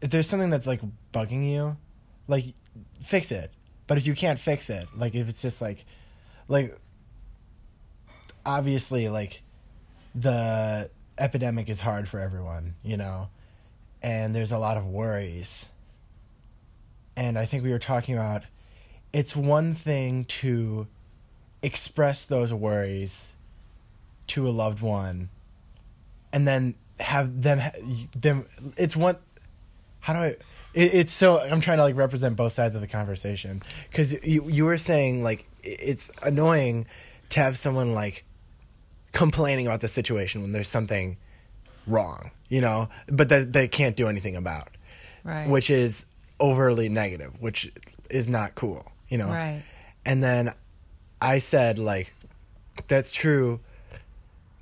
If 0.00 0.10
there's 0.10 0.28
something 0.28 0.50
that's 0.50 0.66
like 0.66 0.80
bugging 1.12 1.50
you, 1.50 1.76
like 2.26 2.54
fix 3.02 3.30
it. 3.30 3.50
But 3.86 3.98
if 3.98 4.06
you 4.06 4.14
can't 4.14 4.38
fix 4.38 4.70
it, 4.70 4.86
like 4.96 5.14
if 5.14 5.28
it's 5.28 5.42
just 5.42 5.60
like, 5.60 5.84
like, 6.46 6.78
obviously, 8.46 9.08
like, 9.08 9.42
the 10.14 10.90
epidemic 11.18 11.68
is 11.68 11.80
hard 11.80 12.08
for 12.08 12.20
everyone, 12.20 12.74
you 12.82 12.96
know, 12.96 13.28
and 14.02 14.34
there's 14.34 14.52
a 14.52 14.58
lot 14.58 14.76
of 14.76 14.86
worries. 14.86 15.68
And 17.16 17.36
I 17.36 17.44
think 17.44 17.64
we 17.64 17.70
were 17.70 17.78
talking 17.80 18.14
about 18.14 18.44
it's 19.12 19.36
one 19.36 19.74
thing 19.74 20.24
to 20.24 20.86
express 21.62 22.26
those 22.26 22.52
worries 22.52 23.34
to 24.28 24.48
a 24.48 24.50
loved 24.50 24.80
one 24.82 25.28
and 26.32 26.46
then 26.46 26.74
have 27.00 27.42
them 27.42 27.60
them 28.14 28.46
it's 28.76 28.94
one 28.96 29.16
how 30.00 30.12
do 30.12 30.18
i 30.20 30.26
it, 30.72 30.94
it's 30.94 31.12
so 31.12 31.40
i'm 31.40 31.60
trying 31.60 31.78
to 31.78 31.82
like 31.84 31.96
represent 31.96 32.36
both 32.36 32.52
sides 32.52 32.74
of 32.74 32.80
the 32.80 32.86
conversation 32.86 33.62
because 33.90 34.12
you 34.24 34.48
you 34.48 34.64
were 34.64 34.76
saying 34.76 35.22
like 35.22 35.46
it's 35.62 36.10
annoying 36.22 36.86
to 37.30 37.40
have 37.40 37.58
someone 37.58 37.94
like 37.94 38.24
complaining 39.12 39.66
about 39.66 39.80
the 39.80 39.88
situation 39.88 40.42
when 40.42 40.52
there's 40.52 40.68
something 40.68 41.16
wrong 41.86 42.30
you 42.48 42.60
know 42.60 42.88
but 43.08 43.28
that 43.28 43.52
they 43.52 43.66
can't 43.68 43.96
do 43.96 44.08
anything 44.08 44.36
about 44.36 44.68
Right. 45.22 45.48
which 45.48 45.68
is 45.68 46.06
overly 46.38 46.88
negative 46.88 47.32
which 47.40 47.70
is 48.08 48.28
not 48.30 48.54
cool 48.54 48.90
you 49.08 49.18
know 49.18 49.28
Right. 49.28 49.62
and 50.06 50.22
then 50.22 50.52
I 51.20 51.38
said 51.38 51.78
like 51.78 52.12
that's 52.88 53.10
true 53.10 53.60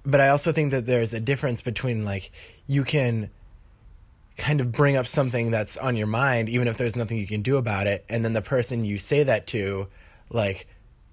but 0.04 0.20
I 0.20 0.28
also 0.28 0.52
think 0.52 0.70
that 0.70 0.86
there's 0.86 1.12
a 1.12 1.20
difference 1.20 1.60
between 1.60 2.04
like 2.04 2.30
you 2.66 2.82
can 2.84 3.30
kind 4.36 4.60
of 4.60 4.70
bring 4.72 4.96
up 4.96 5.06
something 5.06 5.50
that's 5.50 5.76
on 5.76 5.96
your 5.96 6.06
mind 6.06 6.48
even 6.48 6.68
if 6.68 6.76
there's 6.76 6.96
nothing 6.96 7.18
you 7.18 7.26
can 7.26 7.42
do 7.42 7.56
about 7.56 7.86
it 7.86 8.04
and 8.08 8.24
then 8.24 8.32
the 8.32 8.42
person 8.42 8.84
you 8.84 8.96
say 8.98 9.22
that 9.24 9.46
to 9.48 9.86
like 10.30 10.66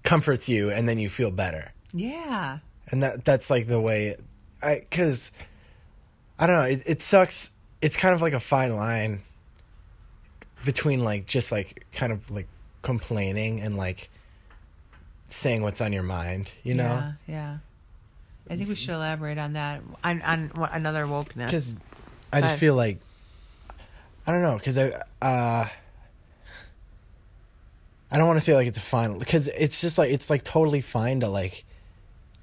comforts 0.04 0.48
you 0.48 0.70
and 0.70 0.88
then 0.88 0.98
you 1.00 1.10
feel 1.10 1.32
better 1.32 1.72
Yeah. 1.92 2.60
and 2.92 3.02
that 3.04 3.26
that's 3.26 3.50
like 3.50 3.68
the 3.68 3.80
way 3.80 4.16
I 4.62 4.86
cuz 4.92 5.32
I 6.40 6.48
don't 6.48 6.56
know 6.56 6.70
it, 6.70 6.84
it 6.86 7.02
sucks 7.02 7.52
it's 7.82 7.96
kind 7.98 8.14
of 8.14 8.22
like 8.22 8.34
a 8.34 8.40
fine 8.40 8.76
line 8.76 9.22
between 10.64 11.04
like 11.04 11.26
just 11.26 11.52
like 11.52 11.86
kind 11.92 12.12
of 12.12 12.30
like 12.32 12.48
complaining 12.82 13.60
and 13.62 13.76
like 13.76 14.10
saying 15.36 15.62
what's 15.62 15.82
on 15.82 15.92
your 15.94 16.04
mind 16.04 16.52
you 16.64 16.74
know 16.74 16.84
Yeah, 16.84 17.12
yeah. 17.28 17.58
I 18.50 18.56
think 18.56 18.70
we 18.70 18.76
should 18.76 18.94
elaborate 18.94 19.38
on 19.38 19.54
that 19.54 19.82
on 20.04 20.22
on 20.22 20.52
another 20.72 21.06
wokeness. 21.06 21.46
because 21.48 21.80
I 22.32 22.42
just 22.42 22.54
But- 22.56 22.60
feel 22.60 22.76
like 22.76 23.00
I 24.28 24.32
don't 24.32 24.42
know 24.42 24.56
because 24.58 24.78
I 24.78 24.92
uh 25.22 25.66
I 28.12 28.18
don't 28.18 28.28
want 28.28 28.38
to 28.38 28.42
say 28.46 28.54
like 28.56 28.68
it's 28.68 28.78
a 28.78 28.82
fine 28.82 29.18
because 29.20 29.48
it's 29.50 29.82
just 29.82 29.98
like 29.98 30.12
it's 30.12 30.30
like 30.30 30.44
totally 30.44 30.82
fine 30.82 31.20
to 31.22 31.28
like 31.28 31.66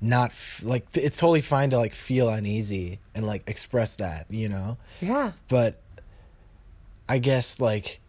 not 0.00 0.30
f- 0.30 0.60
like 0.64 0.84
it's 0.94 1.16
totally 1.16 1.40
fine 1.40 1.70
to 1.70 1.78
like 1.78 1.94
feel 1.94 2.28
uneasy 2.28 2.98
and 3.14 3.24
like 3.26 3.44
express 3.48 3.96
that 3.96 4.26
you 4.28 4.48
know 4.48 4.76
yeah. 5.00 5.32
but 5.48 5.80
I 7.08 7.18
guess 7.18 7.60
like 7.60 8.00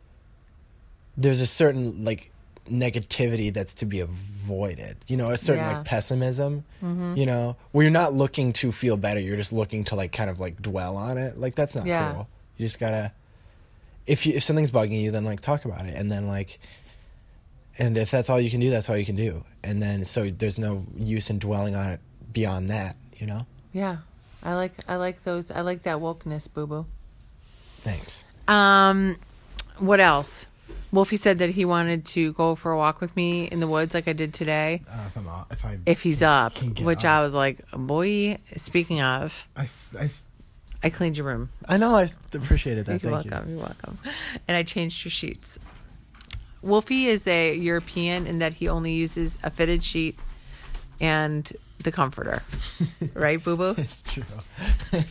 there's 1.15 1.41
a 1.41 1.45
certain 1.45 2.03
like 2.03 2.31
negativity 2.69 3.53
that's 3.53 3.73
to 3.75 3.85
be 3.85 3.99
avoided. 3.99 4.97
You 5.07 5.17
know, 5.17 5.29
a 5.31 5.37
certain 5.37 5.63
Yeah. 5.63 5.77
like 5.77 5.85
pessimism. 5.85 6.63
You 6.81 7.25
know, 7.25 7.55
where 7.71 7.83
you're 7.83 7.91
not 7.91 8.13
looking 8.13 8.51
to 8.53 8.71
feel 8.71 8.97
better, 8.97 9.19
you're 9.19 9.37
just 9.37 9.53
looking 9.53 9.83
to 9.85 9.95
like 9.95 10.11
kind 10.11 10.29
of 10.29 10.39
like 10.39 10.61
dwell 10.61 10.97
on 10.97 11.17
it. 11.17 11.37
Like 11.37 11.55
that's 11.55 11.75
not 11.75 11.85
Yeah. 11.85 12.11
cool. 12.13 12.27
You 12.57 12.65
just 12.67 12.79
gotta 12.79 13.11
if 14.05 14.25
you 14.25 14.33
if 14.33 14.43
something's 14.43 14.71
bugging 14.71 15.01
you, 15.01 15.11
then 15.11 15.23
like 15.23 15.39
talk 15.41 15.65
about 15.65 15.85
it, 15.85 15.95
and 15.95 16.11
then 16.11 16.27
like. 16.27 16.59
And 17.79 17.97
if 17.97 18.11
that's 18.11 18.29
all 18.29 18.39
you 18.39 18.51
can 18.51 18.59
do, 18.59 18.69
that's 18.69 18.87
all 18.87 18.95
you 18.97 19.05
can 19.05 19.15
do. 19.15 19.43
And 19.63 19.81
then 19.81 20.05
so 20.05 20.29
there's 20.29 20.59
no 20.59 20.85
use 20.95 21.31
in 21.31 21.39
dwelling 21.39 21.75
on 21.75 21.89
it 21.89 21.99
beyond 22.31 22.69
that, 22.69 22.95
you 23.17 23.25
know? 23.25 23.47
Yeah. 23.71 23.97
I 24.43 24.53
like 24.53 24.73
I 24.87 24.97
like 24.97 25.23
those 25.23 25.49
I 25.49 25.61
like 25.61 25.81
that 25.83 25.97
wokeness, 25.97 26.47
boo 26.53 26.67
boo. 26.67 26.85
Thanks. 27.79 28.25
Um, 28.47 29.17
what 29.79 29.99
else? 29.99 30.45
Wolfie 30.93 31.17
said 31.17 31.39
that 31.39 31.49
he 31.49 31.65
wanted 31.65 32.05
to 32.05 32.31
go 32.33 32.53
for 32.55 32.71
a 32.71 32.77
walk 32.77 33.01
with 33.01 33.13
me 33.15 33.45
in 33.45 33.59
the 33.59 33.67
woods, 33.67 33.93
like 33.93 34.07
I 34.07 34.13
did 34.13 34.33
today, 34.33 34.81
Uh, 34.87 35.03
if 35.07 35.17
I'm 35.17 35.27
off, 35.27 35.51
if 35.51 35.65
I 35.65 35.79
if 35.85 36.03
he's 36.03 36.21
up. 36.21 36.57
Which 36.79 36.99
up. 37.03 37.11
I 37.11 37.21
was 37.21 37.33
like, 37.33 37.59
boy. 37.71 38.37
Speaking 38.55 39.01
of, 39.01 39.47
I 39.57 39.67
I 40.83 40.89
cleaned 40.89 41.17
your 41.17 41.25
room. 41.27 41.49
I 41.67 41.77
know. 41.77 41.95
I 41.95 42.09
appreciated 42.33 42.85
that. 42.85 43.01
You're 43.03 43.11
Thank 43.19 43.31
welcome. 43.31 43.49
You. 43.51 43.57
are 43.57 43.61
welcome. 43.63 43.97
And 44.47 44.55
I 44.55 44.63
changed 44.63 45.03
your 45.03 45.11
sheets. 45.11 45.57
Wolfie 46.61 47.07
is 47.07 47.25
a 47.27 47.55
European 47.55 48.25
in 48.27 48.39
that 48.39 48.53
he 48.53 48.67
only 48.69 48.93
uses 48.93 49.37
a 49.43 49.49
fitted 49.49 49.83
sheet 49.83 50.17
and 51.01 51.51
the 51.79 51.91
comforter, 51.91 52.43
right, 53.13 53.43
boo 53.43 53.57
boo? 53.57 53.75
It's 53.77 54.01
true. 54.03 54.23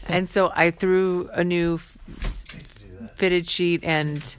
And 0.09 0.31
so 0.31 0.51
I 0.55 0.71
threw 0.71 1.29
a 1.35 1.45
new 1.45 1.75
f- 1.75 1.99
fitted 3.15 3.47
sheet 3.49 3.85
and 3.85 4.37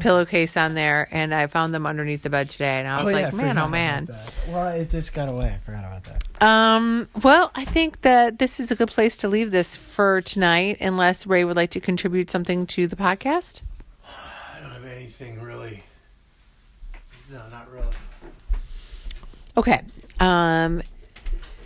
pillowcase 0.00 0.56
on 0.56 0.74
there, 0.74 1.08
and 1.10 1.34
I 1.34 1.46
found 1.46 1.74
them 1.74 1.86
underneath 1.86 2.22
the 2.22 2.30
bed 2.30 2.48
today, 2.50 2.78
and 2.78 2.88
I 2.88 3.02
was 3.02 3.12
like, 3.12 3.32
man, 3.34 3.58
oh 3.58 3.68
man. 3.68 4.08
Well, 4.48 4.68
it 4.68 4.90
just 4.90 5.12
got 5.12 5.28
away. 5.28 5.54
I 5.54 5.58
forgot 5.58 5.84
about 5.84 6.04
that. 6.04 6.42
Um, 6.42 7.08
well, 7.22 7.50
I 7.54 7.64
think 7.64 8.02
that 8.02 8.38
this 8.38 8.60
is 8.60 8.70
a 8.70 8.76
good 8.76 8.88
place 8.88 9.16
to 9.16 9.28
leave 9.28 9.50
this 9.50 9.74
for 9.74 10.20
tonight, 10.20 10.78
unless 10.80 11.26
Ray 11.26 11.44
would 11.44 11.56
like 11.56 11.70
to 11.70 11.80
contribute 11.80 12.30
something 12.30 12.66
to 12.68 12.86
the 12.86 12.96
podcast. 12.96 13.62
I 14.06 14.60
don't 14.60 14.70
have 14.70 14.84
anything 14.84 15.42
really. 15.42 15.82
No, 17.30 17.42
not 17.50 17.70
really. 17.70 17.94
Okay. 19.56 19.82
Um, 20.20 20.82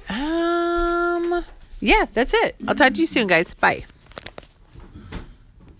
um, 0.08 1.44
yeah, 1.80 2.06
that's 2.12 2.34
it. 2.34 2.56
I'll 2.66 2.74
talk 2.74 2.94
to 2.94 3.00
you 3.00 3.06
soon, 3.06 3.26
guys. 3.26 3.54
Bye. 3.54 3.84